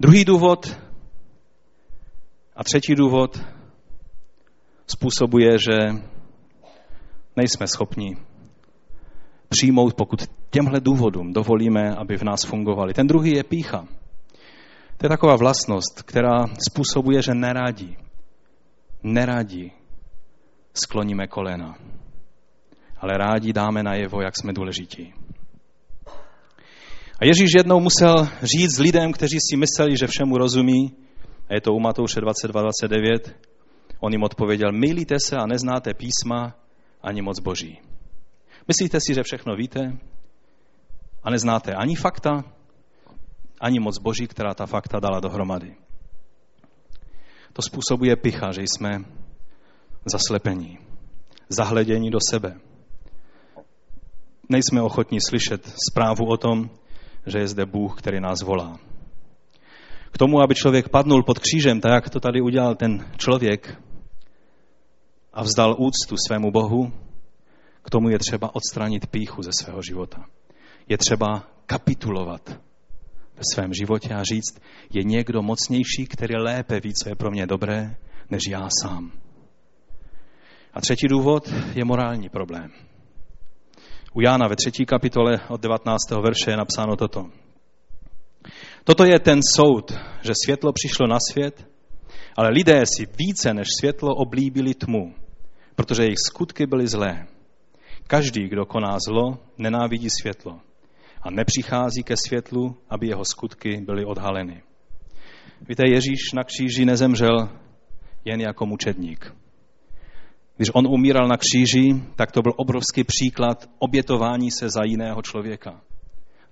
[0.00, 0.78] druhý důvod
[2.56, 3.40] a třetí důvod
[4.86, 5.76] způsobuje, že
[7.36, 8.16] nejsme schopni
[9.48, 12.94] přijmout, pokud těmhle důvodům dovolíme, aby v nás fungovali.
[12.94, 13.86] Ten druhý je pícha.
[14.96, 17.96] To je taková vlastnost, která způsobuje, že nerádi,
[19.02, 19.72] nerádi
[20.74, 21.74] skloníme kolena,
[23.00, 25.12] ale rádi dáme najevo, jak jsme důležití.
[27.20, 30.92] A Ježíš jednou musel říct lidem, kteří si mysleli, že všemu rozumí,
[31.48, 33.32] a je to u Matouše 22.29,
[34.00, 36.54] on jim odpověděl, milíte se a neznáte písma
[37.02, 37.78] ani moc boží.
[38.68, 39.98] Myslíte si, že všechno víte
[41.22, 42.44] a neznáte ani fakta,
[43.60, 45.76] ani moc boží, která ta fakta dala dohromady.
[47.52, 49.04] To způsobuje picha, že jsme
[50.12, 50.78] zaslepení,
[51.48, 52.60] zahledění do sebe.
[54.48, 56.70] Nejsme ochotní slyšet zprávu o tom,
[57.26, 58.78] že je zde Bůh, který nás volá.
[60.10, 63.80] K tomu, aby člověk padnul pod křížem, tak jak to tady udělal ten člověk
[65.32, 66.92] a vzdal úctu svému Bohu,
[67.84, 70.24] k tomu je třeba odstranit píchu ze svého života.
[70.88, 72.60] Je třeba kapitulovat
[73.36, 74.60] ve svém životě a říct,
[74.92, 77.96] je někdo mocnější, který lépe ví, co je pro mě dobré,
[78.30, 79.12] než já sám.
[80.74, 82.70] A třetí důvod je morální problém.
[84.14, 86.10] U Jána ve třetí kapitole od 19.
[86.10, 87.30] verše je napsáno toto.
[88.84, 91.66] Toto je ten soud, že světlo přišlo na svět,
[92.36, 95.14] ale lidé si více než světlo oblíbili tmu,
[95.74, 97.26] protože jejich skutky byly zlé.
[98.06, 100.60] Každý, kdo koná zlo, nenávidí světlo
[101.22, 104.62] a nepřichází ke světlu, aby jeho skutky byly odhaleny.
[105.68, 107.48] Víte, Ježíš na kříži nezemřel
[108.24, 109.34] jen jako mučedník.
[110.56, 115.80] Když on umíral na kříži, tak to byl obrovský příklad obětování se za jiného člověka.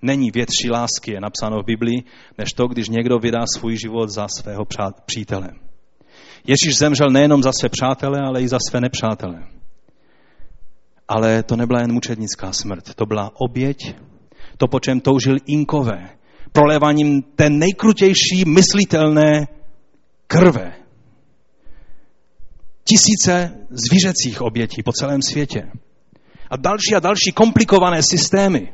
[0.01, 2.03] Není větší lásky, je napsáno v Biblii,
[2.37, 4.65] než to, když někdo vydá svůj život za svého
[5.05, 5.49] přítele.
[6.47, 9.43] Ježíš zemřel nejenom za své přátele, ale i za své nepřátele.
[11.13, 13.95] Ale to nebyla jen mučednická smrt, to byla oběť,
[14.57, 16.09] to, po čem toužil Inkové,
[16.51, 19.47] proléváním té nejkrutější myslitelné
[20.27, 20.73] krve.
[22.83, 25.71] Tisíce zvířecích obětí po celém světě.
[26.49, 28.73] A další a další komplikované systémy.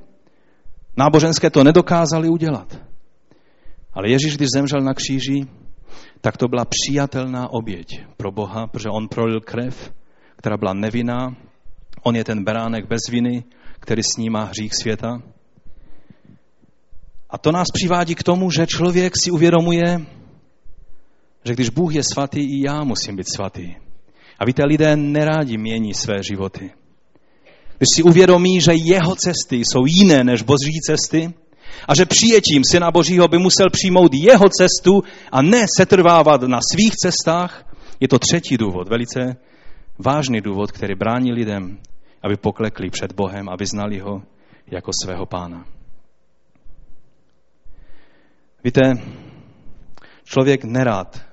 [0.97, 2.81] Náboženské to nedokázali udělat.
[3.93, 5.47] Ale Ježíš, když zemřel na kříži,
[6.21, 7.87] tak to byla přijatelná oběť
[8.17, 9.93] pro Boha, protože on prolil krev,
[10.35, 11.35] která byla nevinná.
[12.03, 13.43] On je ten beránek bez viny,
[13.79, 15.21] který snímá hřích světa.
[17.29, 20.01] A to nás přivádí k tomu, že člověk si uvědomuje,
[21.45, 23.75] že když Bůh je svatý, i já musím být svatý.
[24.39, 26.71] A víte, lidé nerádi mění své životy.
[27.77, 31.33] Když si uvědomí, že jeho cesty jsou jiné než boží cesty
[31.87, 36.95] a že přijetím Syna Božího by musel přijmout jeho cestu a ne setrvávat na svých
[36.95, 39.35] cestách, je to třetí důvod, velice
[39.99, 41.79] vážný důvod, který brání lidem,
[42.23, 44.23] aby poklekli před Bohem a vyznali ho
[44.67, 45.65] jako svého pána.
[48.63, 48.81] Víte,
[50.23, 51.25] člověk nerád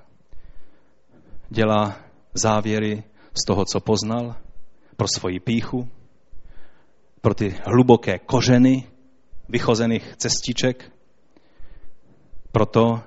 [1.49, 1.97] dělá
[2.35, 3.03] závěry
[3.35, 4.37] z toho, co poznal,
[4.97, 5.89] pro svoji píchu,
[7.21, 8.85] pro ty hluboké kořeny
[9.49, 10.93] vychozených cestiček,
[12.53, 13.01] proto,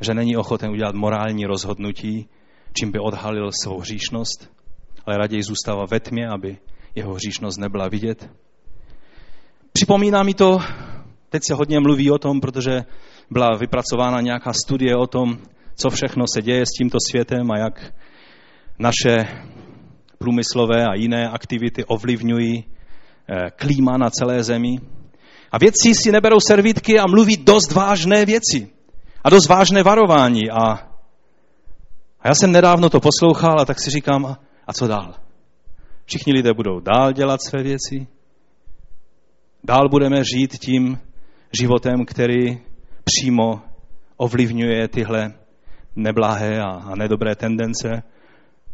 [0.00, 2.28] že není ochoten udělat morální rozhodnutí,
[2.72, 4.59] čím by odhalil svou hříšnost,
[5.06, 6.58] ale raději zůstává ve tmě, aby
[6.94, 8.30] jeho hříšnost nebyla vidět.
[9.72, 10.58] Připomíná mi to,
[11.28, 12.84] teď se hodně mluví o tom, protože
[13.30, 15.38] byla vypracována nějaká studie o tom,
[15.76, 17.94] co všechno se děje s tímto světem a jak
[18.78, 19.28] naše
[20.18, 24.78] průmyslové a jiné aktivity ovlivňují eh, klíma na celé zemi.
[25.52, 28.68] A vědci si neberou servítky a mluví dost vážné věci.
[29.24, 30.50] A dost vážné varování.
[30.50, 30.72] A,
[32.20, 34.36] a já jsem nedávno to poslouchal a tak si říkám,
[34.70, 35.14] a co dál?
[36.04, 38.06] Všichni lidé budou dál dělat své věci?
[39.64, 40.98] Dál budeme žít tím
[41.60, 42.58] životem, který
[43.04, 43.62] přímo
[44.16, 45.34] ovlivňuje tyhle
[45.96, 48.02] neblahé a, nedobré tendence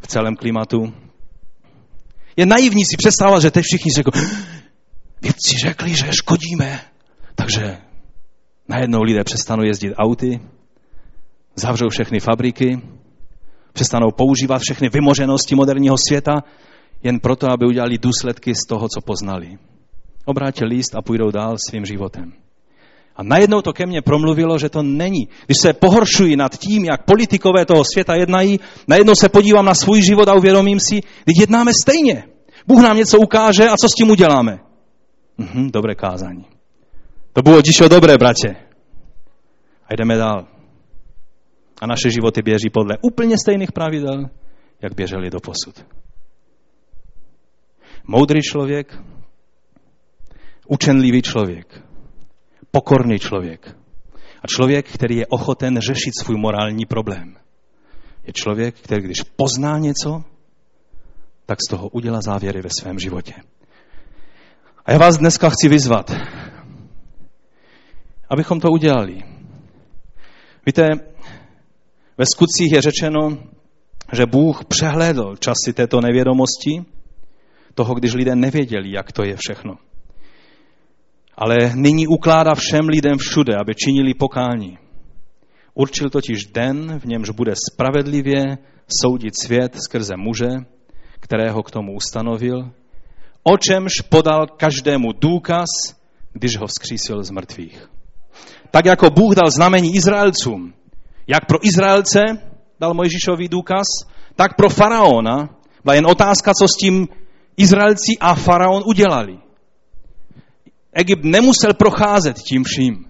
[0.01, 0.95] v celém klimatu.
[2.37, 4.11] Je naivní si představovat, že teď všichni řekl,
[5.23, 6.81] vědci řekli, že škodíme,
[7.35, 7.79] takže
[8.69, 10.41] najednou lidé přestanou jezdit auty,
[11.55, 12.81] zavřou všechny fabriky,
[13.77, 16.43] přestanou používat všechny vymoženosti moderního světa,
[17.03, 19.59] jen proto, aby udělali důsledky z toho, co poznali.
[20.25, 22.33] Obrátili list a půjdou dál svým životem.
[23.17, 25.29] A najednou to ke mně promluvilo, že to není.
[25.47, 30.03] Když se pohoršuji nad tím, jak politikové toho světa jednají, najednou se podívám na svůj
[30.03, 32.25] život a uvědomím si, když jednáme stejně.
[32.67, 34.59] Bůh nám něco ukáže a co s tím uděláme?
[35.39, 36.45] Mhm, dobré kázání.
[37.33, 38.57] To bylo tišo dobré, bratě.
[39.89, 40.56] A jdeme dál.
[41.81, 44.31] A naše životy běží podle úplně stejných pravidel,
[44.83, 45.87] jak běželi do posud.
[48.05, 49.03] Moudrý člověk,
[50.69, 51.83] učenlivý člověk,
[52.71, 53.77] pokorný člověk
[54.43, 57.37] a člověk, který je ochoten řešit svůj morální problém.
[58.27, 60.25] Je člověk, který když pozná něco,
[61.47, 63.35] tak z toho udělá závěry ve svém životě.
[64.87, 66.11] A já vás dneska chci vyzvat,
[68.31, 69.23] abychom to udělali.
[70.67, 70.89] Víte,
[72.19, 73.39] ve skutcích je řečeno,
[74.13, 76.85] že Bůh přehlédl časy této nevědomosti,
[77.75, 79.75] toho, když lidé nevěděli, jak to je všechno.
[81.35, 84.79] Ale nyní ukládá všem lidem všude, aby činili pokání.
[85.75, 88.59] Určil totiž den, v němž bude spravedlivě
[89.03, 90.49] soudit svět skrze muže,
[91.21, 92.71] kterého k tomu ustanovil,
[93.43, 95.67] o čemž podal každému důkaz,
[96.33, 97.89] když ho vzkřísil z mrtvých.
[98.71, 100.73] Tak jako Bůh dal znamení Izraelcům,
[101.27, 102.21] jak pro Izraelce
[102.81, 103.87] dal Mojžíšový důkaz,
[104.37, 105.49] tak pro faraona
[105.85, 107.09] byla jen otázka, co s tím
[107.57, 109.39] Izraelci a faraon udělali.
[110.93, 113.05] Egypt nemusel procházet tím vším,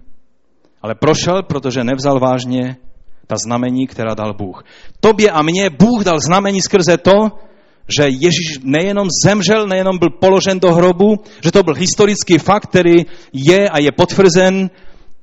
[0.82, 2.76] ale prošel, protože nevzal vážně
[3.26, 4.64] ta znamení, která dal Bůh.
[5.00, 7.30] Tobě a mně Bůh dal znamení skrze to,
[7.96, 13.06] že Ježíš nejenom zemřel, nejenom byl položen do hrobu, že to byl historický fakt, který
[13.32, 14.70] je a je potvrzen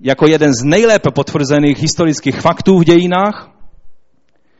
[0.04, 3.52] jako jeden z nejlépe potvrzených historických faktů v dějinách,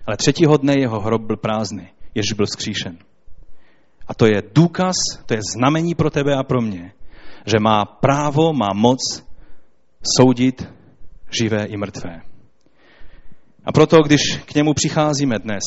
[0.08, 1.88] ale třetího dne jeho hrob byl prázdný.
[2.16, 2.98] Ježíš byl skříšen.
[4.08, 6.94] A to je důkaz, to je znamení pro tebe a pro mě,
[7.46, 9.00] že má právo, má moc
[10.18, 10.68] soudit
[11.40, 12.22] živé i mrtvé.
[13.66, 15.64] A proto, když k němu přicházíme dnes,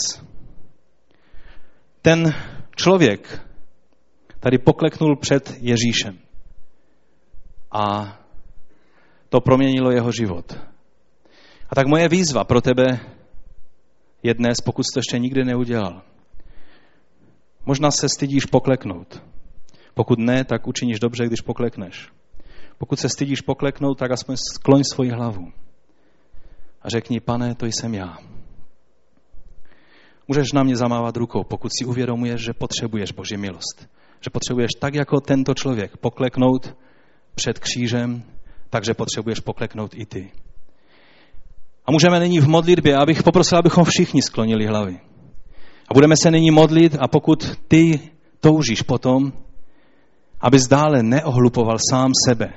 [2.02, 2.34] ten
[2.76, 3.42] člověk
[4.40, 6.18] tady pokleknul před Ježíšem
[7.72, 8.16] a
[9.28, 10.60] to proměnilo jeho život.
[11.70, 13.00] A tak moje výzva pro tebe
[14.22, 16.02] je dnes, pokud jsi to ještě nikdy neudělal.
[17.66, 19.22] Možná se stydíš pokleknout.
[19.94, 22.08] Pokud ne, tak učiníš dobře, když poklekneš.
[22.78, 25.52] Pokud se stydíš pokleknout, tak aspoň skloň svoji hlavu.
[26.82, 28.18] A řekni, pane, to jsem já.
[30.28, 33.88] Můžeš na mě zamávat rukou, pokud si uvědomuješ, že potřebuješ Boží milost.
[34.20, 36.76] Že potřebuješ tak jako tento člověk pokleknout
[37.34, 38.22] před křížem,
[38.70, 40.30] takže potřebuješ pokleknout i ty.
[41.86, 45.00] A můžeme nyní v modlitbě, abych poprosil, abychom všichni sklonili hlavy.
[45.88, 48.00] A budeme se nyní modlit a pokud ty
[48.40, 49.32] toužíš potom,
[50.40, 52.52] abys dále neohlupoval sám sebe,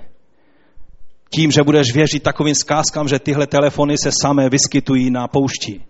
[1.30, 5.82] tím, že budeš věřit takovým zkázkám, že tyhle telefony se samé vyskytují na poušti,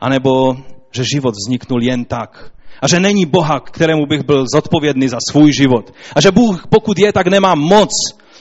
[0.00, 0.56] anebo
[0.90, 2.52] že život vzniknul jen tak,
[2.82, 5.94] a že není Boha, kterému bych byl zodpovědný za svůj život.
[6.16, 7.90] A že Bůh, pokud je, tak nemá moc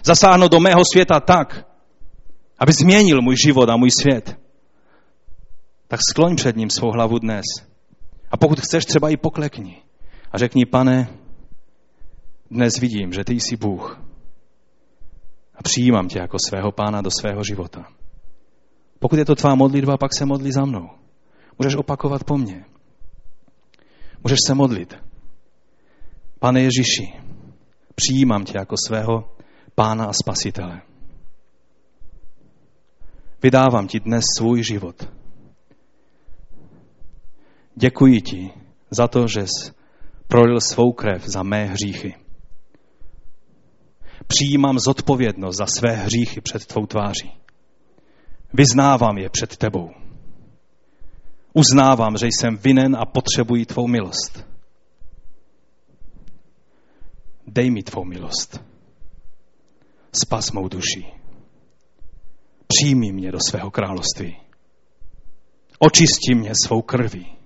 [0.03, 1.67] zasáhnout do mého světa tak,
[2.59, 4.39] aby změnil můj život a můj svět.
[5.87, 7.45] Tak skloň před ním svou hlavu dnes.
[8.31, 9.81] A pokud chceš, třeba i poklekni.
[10.31, 11.09] A řekni, pane,
[12.51, 14.01] dnes vidím, že ty jsi Bůh.
[15.55, 17.85] A přijímám tě jako svého pána do svého života.
[18.99, 20.89] Pokud je to tvá modlitba, pak se modli za mnou.
[21.59, 22.65] Můžeš opakovat po mně.
[24.23, 24.95] Můžeš se modlit.
[26.39, 27.13] Pane Ježíši,
[27.95, 29.35] přijímám tě jako svého
[29.75, 30.81] pána a spasitele.
[33.43, 35.09] Vydávám ti dnes svůj život.
[37.75, 38.51] Děkuji ti
[38.89, 39.71] za to, že jsi
[40.27, 42.15] prolil svou krev za mé hříchy.
[44.27, 47.31] Přijímám zodpovědnost za své hříchy před tvou tváří.
[48.53, 49.89] Vyznávám je před tebou.
[51.53, 54.47] Uznávám, že jsem vinen a potřebuji tvou milost.
[57.47, 58.72] Dej mi tvou milost.
[60.13, 61.05] Spas mou duši.
[62.67, 64.37] Přijmi mě do svého království.
[65.79, 67.37] Očisti mě svou krví.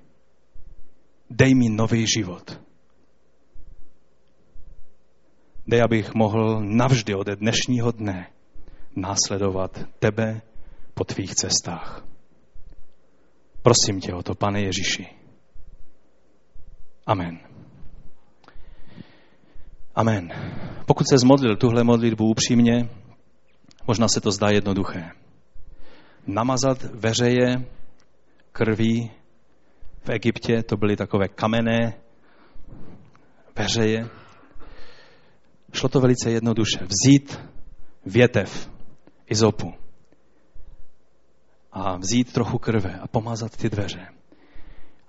[1.29, 2.61] Dej mi nový život.
[5.67, 8.31] Dej, abych mohl navždy ode dnešního dne
[8.95, 10.41] následovat tebe
[10.93, 12.05] po tvých cestách.
[13.61, 15.07] Prosím tě o to, pane Ježíši.
[17.05, 17.39] Amen.
[19.95, 20.29] Amen.
[20.87, 22.89] Pokud se zmodlil tuhle modlitbu upřímně,
[23.87, 25.11] možná se to zdá jednoduché.
[26.27, 27.65] Namazat veřeje
[28.51, 29.11] krví
[30.05, 31.93] v Egyptě, to byly takové kamenné
[33.55, 34.09] veřeje.
[35.73, 36.79] Šlo to velice jednoduše.
[36.79, 37.39] Vzít
[38.05, 38.71] větev
[39.25, 39.73] izopu
[41.71, 44.07] a vzít trochu krve a pomazat ty dveře.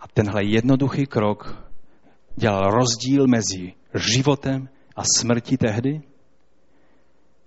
[0.00, 1.70] A tenhle jednoduchý krok
[2.36, 4.68] dělal rozdíl mezi životem
[4.98, 6.00] a smrtí tehdy.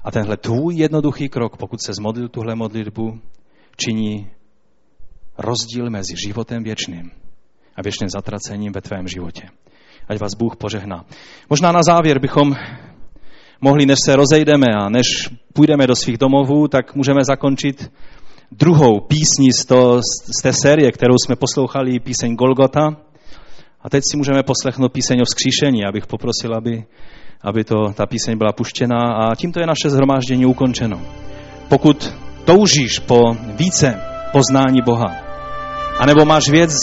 [0.03, 3.19] A tenhle tvůj jednoduchý krok, pokud se zmodlil tuhle modlitbu,
[3.77, 4.27] činí
[5.37, 7.11] rozdíl mezi životem věčným
[7.75, 9.47] a věčným zatracením ve tvém životě.
[10.07, 11.05] Ať vás Bůh požehná.
[11.49, 12.55] Možná na závěr bychom
[13.61, 17.91] mohli, než se rozejdeme a než půjdeme do svých domovů, tak můžeme zakončit
[18.51, 20.01] druhou písní z, to,
[20.39, 22.97] z té série, kterou jsme poslouchali, píseň Golgota.
[23.81, 25.85] A teď si můžeme poslechnout píseň o vzkříšení.
[25.85, 26.83] Abych poprosil, aby,
[27.43, 29.13] aby to, ta píseň byla puštěná.
[29.13, 31.01] A tímto je naše zhromáždění ukončeno.
[31.69, 32.13] Pokud
[32.45, 35.15] toužíš po více poznání Boha,
[35.99, 36.73] anebo máš věc,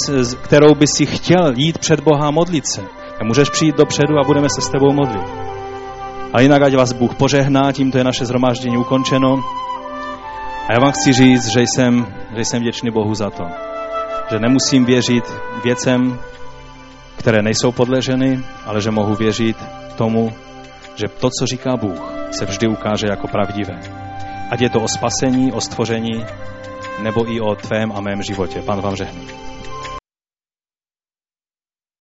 [0.42, 2.80] kterou by si chtěl jít před Boha a modlit se,
[3.18, 5.48] tak můžeš přijít dopředu a budeme se s tebou modlit.
[6.32, 9.44] A jinak, ať vás Bůh požehná, tímto je naše zhromáždění ukončeno.
[10.68, 12.06] A já vám chci říct, že jsem,
[12.36, 13.44] že jsem vděčný Bohu za to,
[14.30, 15.24] že nemusím věřit
[15.64, 16.18] věcem,
[17.16, 19.56] které nejsou podleženy, ale že mohu věřit
[19.96, 20.32] tomu,
[20.98, 23.80] že to, co říká Bůh, se vždy ukáže jako pravdivé.
[24.50, 26.26] Ať je to o spasení, o stvoření,
[27.02, 28.62] nebo i o tvém a mém životě.
[28.62, 29.47] Pan vám žehný.